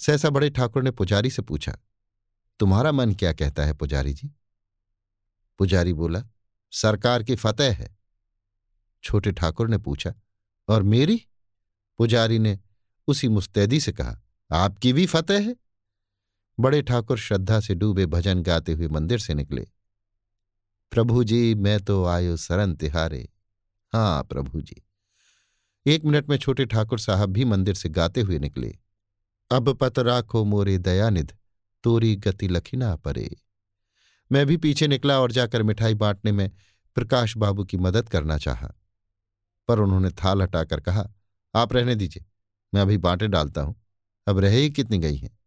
सहसा 0.00 0.30
बड़े 0.30 0.50
ठाकुर 0.50 0.82
ने 0.82 0.90
पुजारी 0.90 1.30
से 1.30 1.42
पूछा, 1.42 1.76
तुम्हारा 2.60 2.92
मन 2.92 3.14
क्या 3.14 3.32
कहता 3.32 3.64
है 3.64 3.74
पुजारी 3.74 4.12
जी? 4.12 4.30
पुजारी 5.58 5.92
बोला, 5.92 6.24
सरकार 6.72 7.22
की 7.22 7.36
फतेह 7.36 7.76
है। 7.76 7.96
छोटे 9.04 9.32
ठाकुर 9.32 9.68
ने 9.68 9.78
पूछा, 9.78 10.14
और 10.68 10.82
मेरी? 10.82 11.22
पुजारी 11.98 12.38
ने 12.38 12.58
उसी 13.08 13.28
मुस्तैदी 13.28 13.80
से 13.80 13.92
कहा 13.92 14.18
आपकी 14.50 14.92
भी 14.92 15.06
फतेह 15.06 15.40
है। 15.40 15.56
बड़े 16.60 16.82
ठाकुर 16.82 17.18
श्रद्धा 17.18 17.60
से 17.60 17.74
डूबे 17.74 18.06
भजन 18.06 18.42
गाते 18.42 18.72
हुए 18.72 18.88
मंदिर 18.88 19.18
से 19.18 19.34
निकले। 19.34 19.66
प्रभु 20.90 21.24
जी, 21.24 21.54
मैं 21.54 21.80
तो 21.80 22.04
आयो 22.04 22.36
सरन 22.36 22.74
तिहारे। 22.74 23.28
हाँ 23.92 24.22
प्रभु 24.24 24.60
जी। 24.60 24.82
एक 25.86 26.04
मिनट 26.04 26.28
में 26.28 26.36
छोटे 26.36 26.66
ठाकुर 26.66 26.98
साहब 26.98 27.30
भी 27.30 27.44
मंदिर 27.44 27.74
से 27.74 27.88
गाते 27.88 28.20
हुए 28.20 28.38
निकले। 28.38 28.78
अब 29.50 29.72
पत 29.72 29.98
राखो 29.98 30.44
मोरे 30.44 30.78
दयानिध, 30.78 31.36
तोरी 31.84 32.16
गति 32.16 32.48
लखिना 32.48 32.96
परे। 32.96 33.36
मैं 34.32 34.46
भी 34.46 34.56
पीछे 34.56 34.88
निकला 34.88 35.20
और 35.20 35.32
जाकर 35.32 35.62
मिठाई 35.62 35.94
बांटने 35.94 36.32
में 36.32 36.50
प्रकाश 36.94 37.36
बाबू 37.36 37.64
की 37.64 37.76
मदद 37.76 38.08
करना 38.08 38.38
चाहा। 38.38 38.72
पर 39.68 39.78
उन्होंने 39.78 40.10
थाल 40.10 40.42
हटाकर 40.42 40.80
कहा, 40.80 41.08
आप 41.54 41.72
रहने 41.72 41.94
दीजिए, 41.94 42.24
मैं 42.74 42.82
अभी 42.82 42.98
बांटे 42.98 43.28
डालता 43.28 43.60
हूँ। 43.60 43.81
अब 44.26 44.38
रहे 44.38 44.60
ही 44.60 44.70
कितनी 44.70 44.98
गई 44.98 45.16
हैं। 45.16 45.38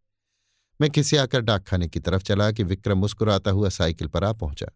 मैं 0.80 0.90
किसे 0.90 1.16
आकर 1.16 1.40
डाकखाने 1.40 1.88
की 1.88 2.00
तरफ़ 2.00 2.22
चला 2.22 2.52
कि 2.52 2.62
विक्रम 2.62 2.98
मुस्कुराता 2.98 3.50
हुआ 3.50 3.68
साइकिल 3.68 4.08
पर 4.08 4.24
आ 4.24 4.32
पहुँचा। 4.32 4.66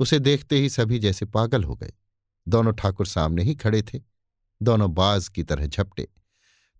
उसे 0.00 0.18
देखते 0.18 0.56
ही 0.56 0.70
सभी 0.70 0.98
जैसे 0.98 1.26
पागल 1.26 1.64
हो 1.64 1.74
गए। 1.74 1.92
दोनों 2.48 2.72
ठाकुर 2.72 3.06
सामने 3.06 3.42
ही 3.42 3.54
खड़े 3.54 3.82
थे। 3.82 4.00
दोनों 4.62 4.94
बाज 4.94 5.28
की 5.28 5.42
तरह 5.42 5.66
झपटे। 5.66 6.08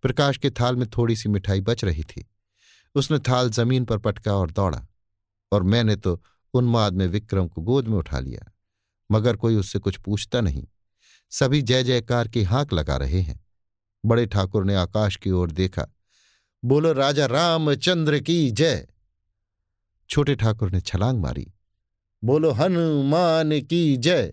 प्रकाश 0.02 0.36
के 0.38 0.50
थाल 0.50 0.76
में 0.76 0.88
थोड़ी 0.90 1.16
सी 1.16 1.28
मिठाई 1.28 1.60
बच 1.60 1.84
रही 1.84 2.02
थी। 2.02 2.30
उसने 2.94 3.18
थाल 3.18 3.50
ज़मीन 3.50 3.84
पर 3.84 3.98
पटका 3.98 4.34
और 4.34 4.50
दौड़ा। 4.50 4.86
और 5.52 5.62
मैंने 5.62 5.96
तो 5.96 6.22
उन्माद 6.54 6.92
में 6.92 7.06
विक्रम 7.06 7.48
को 7.48 7.62
गोद 7.62 7.88
में 7.88 7.98
उठा 7.98 8.20
लिया। 8.20 8.52
मगर 9.12 9.36
कोई 9.36 9.56
उससे 9.56 9.78
कुछ 9.78 9.96
पूछता 9.96 10.40
नहीं। 10.40 10.66
सभी 11.30 11.62
जय 11.62 11.82
जयकार 11.82 12.28
की 12.28 12.42
हाँक 12.42 12.72
लगा 12.72 12.96
रहे 12.96 13.20
हैं। 13.20 13.46
बड़े 14.06 14.26
ठाकुर 14.26 14.64
ने 14.64 14.74
आकाश 14.74 15.16
की 15.16 15.30
ओर 15.30 15.50
देखा। 15.50 15.86
बोलो, 16.64 16.92
राजा 16.92 17.26
रामचंद्र 17.26 18.18
की 18.18 18.50
जय। 18.50 18.86
छोटे 20.10 20.34
ठाकुर 20.34 20.70
ने 20.72 20.80
छलांग 20.80 21.20
मारी। 21.20 21.52
बोलो, 22.24 22.50
हनुमान 22.50 23.60
की 23.60 23.96
जय। 23.96 24.32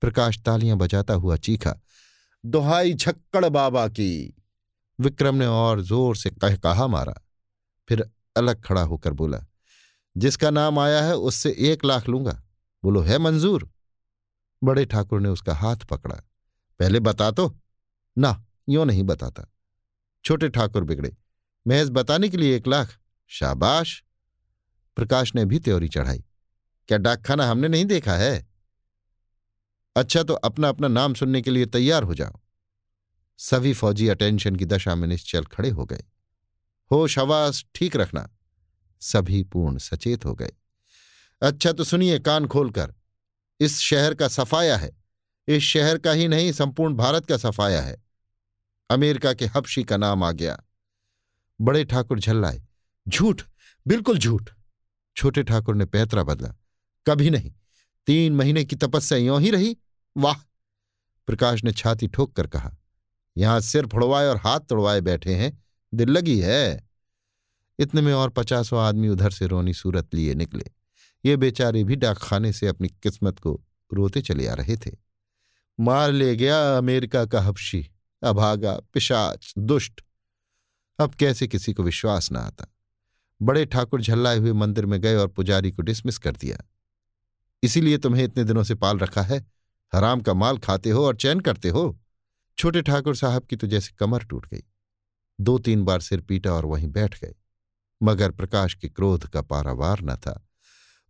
प्रकाश 0.00 0.38
तालियाँ 0.38 0.76
बजाता 0.76 1.14
हुआ 1.14 1.36
चीखा, 1.36 1.74
दोहाई 2.46 2.94
छक्कड़ 2.94 3.48
बाबा 3.48 3.88
की। 3.88 4.36
विक्रम 5.00 5.34
ने 5.34 5.46
और 5.46 5.80
ज़ोर 5.80 6.16
से 6.16 6.30
कह 6.30 6.56
कहा 6.56 6.86
मारा। 6.86 7.14
फिर 7.88 8.10
अलग 8.36 8.62
खड़ा 8.64 8.82
होकर 8.82 9.12
बोला, 9.12 9.44
जिसका 10.16 10.50
नाम 10.50 10.78
आया 10.78 11.02
है 11.02 11.16
उससे 11.16 11.54
एक 11.58 11.84
लाख 11.84 12.08
लूँगा। 12.08 12.42
बोलो, 12.82 13.00
है 13.00 13.18
मंजूर? 13.18 13.70
बड़े 14.64 14.84
ठाकुर 14.84 15.20
ने 15.20 15.28
उसका 15.28 15.54
हाथ 15.54 15.76
पकड़ा। 15.76 16.16
पहले 16.80 17.00
बता 17.00 17.30
तो। 17.30 17.58
ना, 18.18 18.44
यो 18.68 18.84
नहीं 18.84 19.02
बताता। 19.02 19.52
छोटे 20.26 20.48
ठाकुर 20.48 20.84
बिगड़े। 20.84 21.16
महज 21.68 21.90
बताने 21.90 22.28
के 22.28 22.36
लिए 22.36 22.56
एक 22.56 22.66
लाख। 22.66 22.98
शाबाश। 23.28 24.04
प्रकाश 24.96 25.34
ने 25.34 25.44
भी 25.44 25.58
त्योरी 25.58 25.88
चढ़ाई। 25.88 26.24
क्या 26.88 26.98
डाकखाना 26.98 27.46
हमने 27.46 27.68
नहीं 27.68 27.84
देखा 27.84 28.14
है? 28.14 28.48
अच्छा 29.96 30.22
तो 30.22 30.34
अपना 30.34 30.68
अपना 30.68 30.88
नाम 30.88 31.14
सुनने 31.14 31.42
के 31.42 31.50
लिए 31.50 31.66
तैयार 31.66 32.02
हो 32.02 32.14
जाओ। 32.14 32.40
सभी 33.38 33.74
फौजी 33.74 34.08
अटेंशन 34.08 34.56
की 34.56 34.64
दशा 34.64 34.94
में 34.94 35.08
निश्चल 35.08 35.44
खड़े 35.44 35.70
हो 35.70 35.84
गए। 35.84 36.04
होश 36.90 37.18
हवास 37.18 37.64
ठीक 37.74 37.96
रखना। 37.96 38.30
सभी 39.00 39.44
पूर्ण 39.44 39.78
सचेत 39.78 40.24
हो 40.24 40.34
गए। 40.34 40.50
अच्छा 41.42 41.72
तो 41.72 41.84
सुनिए, 41.84 42.18
कान 42.18 42.46
खोलकर। 42.46 42.94
इस 43.60 43.78
शहर 43.78 44.14
का 44.14 44.28
सफाया 44.28 44.76
है। 44.76 44.96
इस 45.48 45.62
शहर 45.62 45.98
का 45.98 46.12
ही 46.12 46.28
नहीं, 46.28 46.52
संपूर्ण 46.52 46.94
भारत 46.94 47.26
का 47.26 47.36
सफाया 47.36 47.82
है। 47.82 48.05
अमेरिका 48.90 49.32
के 49.34 49.46
हबशी 49.46 49.84
का 49.84 49.96
नाम 49.96 50.24
आ 50.24 50.30
गया। 50.32 50.62
बड़े 51.60 51.84
ठाकुर 51.84 52.20
झल्लाए, 52.20 52.62
झूठ, 53.08 53.42
बिल्कुल 53.86 54.18
झूठ। 54.18 54.50
छोटे 55.16 55.42
ठाकुर 55.42 55.74
ने 55.74 55.84
पैतरा 55.84 56.22
बदला, 56.22 56.54
कभी 57.06 57.30
नहीं, 57.30 57.52
तीन 58.06 58.32
महीने 58.32 58.64
की 58.64 58.76
तपस्या 58.76 59.18
यों 59.18 59.40
ही 59.40 59.50
रही, 59.50 59.76
वाह! 60.16 60.34
प्रकाश 61.26 61.64
ने 61.64 61.72
छाती 61.72 62.08
ठोक 62.08 62.36
कर 62.36 62.46
कहा, 62.46 62.76
यहाँ 63.36 63.60
सिर 63.60 63.86
फुड़वाए 63.86 64.26
और 64.26 64.36
हाथ 64.36 64.60
तोड़वाए 64.60 65.00
बैठे 65.00 65.34
हैं, 65.34 65.64
दिल 65.94 66.08
लगी 66.08 66.38
है। 66.40 66.88
इतने 67.78 68.00
में 68.00 68.12
और 68.12 68.30
पचासों 68.30 68.80
आदमी 68.80 69.08
उधर 69.08 69.30
से 69.30 69.46
रोनी 69.46 69.74
सूरत 69.74 70.14
लिए 70.14 70.34
निकले। 70.34 70.64
ये 71.24 71.36
बेचारे 71.36 71.84
भी 71.84 71.96
डाकखाने 71.96 72.52
से 72.52 72.66
अपनी 72.66 72.88
किस्मत 72.88 73.38
को 73.38 73.60
रोते 73.92 74.22
चले 74.22 74.46
आ 74.46 74.54
रहे 74.54 74.76
थे। 74.76 74.90
मार 75.80 76.12
ले 76.12 76.36
गया 76.36 76.78
अमेरिका 76.78 77.24
का 77.24 77.40
हबशी। 77.40 77.90
अभागा, 78.26 78.80
पिशाच, 78.92 79.54
दुष्ट। 79.58 80.00
अब 80.98 81.14
कैसे 81.14 81.48
किसी 81.48 81.72
को 81.72 81.82
विश्वास 81.82 82.32
न 82.32 82.36
आता? 82.36 82.66
बड़े 83.42 83.66
ठाकुर 83.66 84.02
झल्लाए 84.02 84.38
हुए 84.38 84.52
मंदिर 84.52 84.86
में 84.86 85.00
गए 85.00 85.14
और 85.14 85.28
पुजारी 85.28 85.70
को 85.70 85.82
डिसमिस 85.82 86.18
कर 86.18 86.36
दिया। 86.36 86.58
इसीलिए 87.62 87.98
तुम्हें 87.98 88.24
इतने 88.24 88.44
दिनों 88.44 88.64
से 88.64 88.74
पाल 88.74 88.98
रखा 88.98 89.22
है। 89.22 89.46
हराम 89.94 90.20
का 90.20 90.34
माल 90.34 90.58
खाते 90.58 90.90
हो 90.90 91.06
और 91.06 91.16
चैन 91.16 91.40
करते 91.40 91.68
हो। 91.68 92.00
छोटे 92.58 92.82
ठाकुर 92.82 93.16
साहब 93.16 93.42
की 93.42 93.56
तो 93.56 93.66
जैसे 93.66 93.92
कमर 93.92 94.24
टूट 94.24 94.46
गई। 94.46 94.62
दो 95.40 95.58
तीन 95.58 95.84
बार 95.84 96.00
सिर 96.00 96.20
पीटा 96.20 96.52
और 96.52 96.66
वहीं 96.66 96.88
बैठ 96.88 97.20
गए। 97.20 97.34
मगर 98.02 98.30
प्रकाश 98.30 98.74
के 98.74 98.88
क्रोध 98.88 99.26
का 99.26 99.42
पारावार 99.42 100.00
न 100.02 100.16
था। 100.16 100.48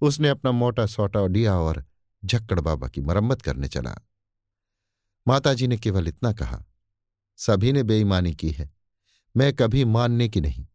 उसने 0.00 0.28
अपना 0.28 0.52
मोटा 0.52 0.86
सोटा 0.86 1.26
डिया 1.26 1.58
और 1.58 1.84
झक्कड़ 2.24 2.60
बाबा 2.60 2.88
की 2.88 3.00
मरम्मत 3.00 3.42
करने 3.42 3.68
चला। 3.68 3.96
माताजी 5.28 5.66
ने 5.66 5.76
केवल 5.76 6.08
इतना 6.08 6.32
कहा 6.32 6.64
सभी 7.38 7.72
ने 7.72 7.82
बेईमानी 7.82 8.34
की 8.34 8.50
है। 8.50 8.70
मैं 9.36 9.52
कभी 9.52 9.84
मानने 9.84 10.28
की 10.28 10.40
नहीं। 10.40 10.66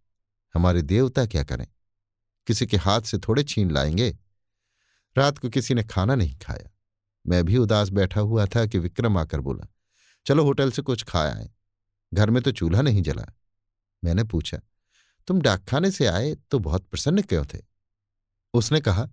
हमारे 0.55 0.81
देवता 0.81 1.25
क्या 1.25 1.43
करें? 1.43 1.67
किसी 2.47 2.65
के 2.67 2.77
हाथ 2.77 3.01
से 3.01 3.17
थोड़े 3.17 3.43
छीन 3.43 3.71
लाएँगे? 3.71 4.09
रात 5.15 5.37
को 5.37 5.49
किसी 5.49 5.73
ने 5.73 5.83
खाना 5.83 6.15
नहीं 6.15 6.37
खाया। 6.37 6.69
मैं 7.25 7.43
भी 7.45 7.57
उदास 7.57 7.89
बैठा 7.89 8.21
हुआ 8.21 8.45
था 8.45 8.65
कि 8.65 8.79
विक्रम 8.79 9.17
आकर 9.17 9.39
बोला, 9.39 9.67
चलो 10.25 10.43
होटल 10.43 10.71
से 10.71 10.81
कुछ 10.81 11.03
खा 11.03 11.21
आए। 11.21 11.49
घर 12.13 12.29
में 12.29 12.41
तो 12.43 12.51
चूल्हा 12.51 12.81
नहीं 12.81 13.01
जला। 13.01 13.25
मैंने 14.03 14.23
पूछा, 14.23 14.59
तुम 15.27 15.41
डाकखाने 15.41 15.91
से 15.91 16.05
आए 16.05 16.33
तो 16.51 16.59
बहुत 16.59 16.85
प्रसन्न 16.85 17.21
क्यों 17.21 17.45
थे? 17.45 17.59
उसने 18.53 18.81
कहा, 18.81 19.07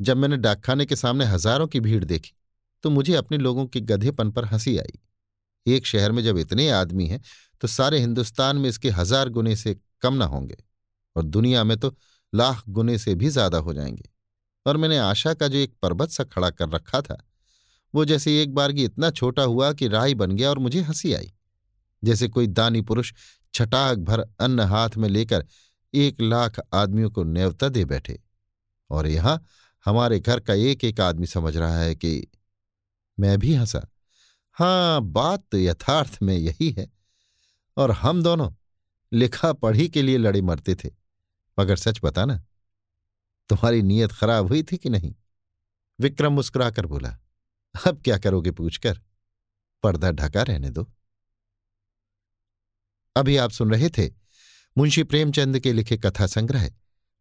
जब 0.00 0.16
मैंने 0.16 0.36
डाकखाने 0.36 0.86
के 0.86 0.96
सामने 0.96 1.24
हज़ारों 1.24 1.66
की 1.66 1.80
भीड़ 1.80 2.04
देखी 2.04 2.32
तो 2.84 2.90
मुझे 2.90 3.14
अपने 3.14 3.38
लोगों 3.38 3.66
के 3.66 3.80
गधेपन 3.80 4.30
पर 4.30 4.44
हँसी 4.44 4.76
आई। 4.78 4.98
एक 5.68 5.86
शहर 5.86 6.12
में 6.12 6.22
जब 6.24 6.38
इतने 6.38 6.68
आदमी 6.70 7.06
हैं 7.06 7.20
तो 7.60 7.68
सारे 7.68 7.98
हिंदुस्तान 7.98 8.56
में 8.56 8.68
इसके 8.68 8.90
हज़ार 8.90 9.28
गुने 9.28 9.56
से 9.56 9.76
कम 10.02 10.14
ना 10.14 10.24
होंगे 10.24 10.56
और 11.16 11.22
दुनिया 11.24 11.64
में 11.64 11.76
तो 11.76 11.94
लाख 12.32 12.62
गुने 12.68 12.98
से 12.98 13.14
भी 13.14 13.28
ज़्यादा 13.28 13.58
हो 13.58 13.72
जाएँगे। 13.74 14.08
और 14.66 14.76
मैंने 14.76 14.98
आशा 14.98 15.32
का 15.34 15.48
जो 15.48 15.58
एक 15.58 15.72
पर्वत 15.82 16.10
सा 16.10 16.24
खड़ा 16.24 16.50
कर 16.50 16.68
रखा 16.68 17.00
था, 17.00 17.16
वो 17.94 18.04
जैसे 18.04 18.42
एक 18.42 18.54
बार 18.54 18.72
की 18.72 18.84
इतना 18.84 19.10
छोटा 19.10 19.42
हुआ 19.42 19.72
कि 19.72 19.88
राई 19.88 20.14
बन 20.14 20.32
गया 20.32 20.50
और 20.50 20.58
मुझे 20.58 20.80
हँसी 20.80 21.12
आई। 21.12 21.32
जैसे 22.02 22.28
कोई 22.28 22.46
दानी 22.46 22.80
पुरुष 22.80 23.12
छटाक 23.54 23.98
भर 23.98 24.20
अन्न 24.40 24.60
हाथ 24.60 24.96
में 24.96 25.08
लेकर 25.08 25.46
एक 25.94 26.20
लाख 26.20 26.60
आदमियों 26.74 27.10
को 27.10 27.24
न्यवता 27.24 27.68
दे 27.68 27.84
बैठे। 27.84 28.18
और 28.90 29.06
यहाँ 29.06 29.40
हमारे 29.86 30.18
घर 30.20 30.40
का 30.40 30.54
एक 30.54 30.84
एक 30.84 31.00
आदमी 31.00 31.26
समझ 31.26 31.56
रहा 31.56 31.78
है 31.78 31.94
कि 31.94 32.26
मैं 33.18 33.38
भी 33.38 33.54
हंसा। 33.54 33.86
हाँ 34.58 35.00
बात 35.02 35.46
तो 35.50 35.58
यथार्थ 35.58 36.18
में 36.22 36.36
यही 36.36 36.70
है। 36.70 36.90
और 37.76 37.90
हम 37.90 38.22
दोनों 38.22 38.52
लिखा 39.12 39.52
पढ़ी 39.52 39.88
के 39.88 40.02
लिए 40.02 40.16
लड़े 40.16 40.40
मरते 40.42 40.74
थे। 40.74 40.90
मगर 41.58 41.76
सच 41.76 42.00
बताना 42.04 42.38
तुम्हारी 43.48 43.82
नीयत 43.82 44.12
खराब 44.12 44.46
हुई 44.46 44.62
थी 44.62 44.76
कि 44.76 44.88
नहीं? 44.88 45.14
विक्रम 46.00 46.32
मुस्कुराकर 46.32 46.86
बोला, 46.86 47.18
अब 47.86 48.02
क्या 48.02 48.18
करोगे 48.18 48.50
पूछकर? 48.50 49.00
पर्दा 49.82 50.10
ढका 50.10 50.42
रहने 50.42 50.70
दो। 50.70 50.90
अभी 53.16 53.36
आप 53.36 53.50
सुन 53.50 53.70
रहे 53.70 53.88
थे 53.88 54.10
मुंशी 54.78 55.02
प्रेमचंद 55.02 55.58
के 55.58 55.72
लिखे 55.72 55.96
कथा 55.96 56.26
संग्रह, 56.26 56.70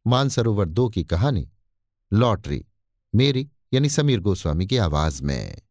मानसरोवर 0.08 0.66
दो 0.66 0.90
की 0.90 1.04
कहानी, 1.04 1.50
लॉटरी, 2.14 2.66
मेरी 3.16 3.52
यानी 3.74 3.90
समीर 3.90 4.20
गोस्वामी 4.20 4.68
की 4.68 4.78
आवाज़ 4.78 5.24
में। 5.24 5.67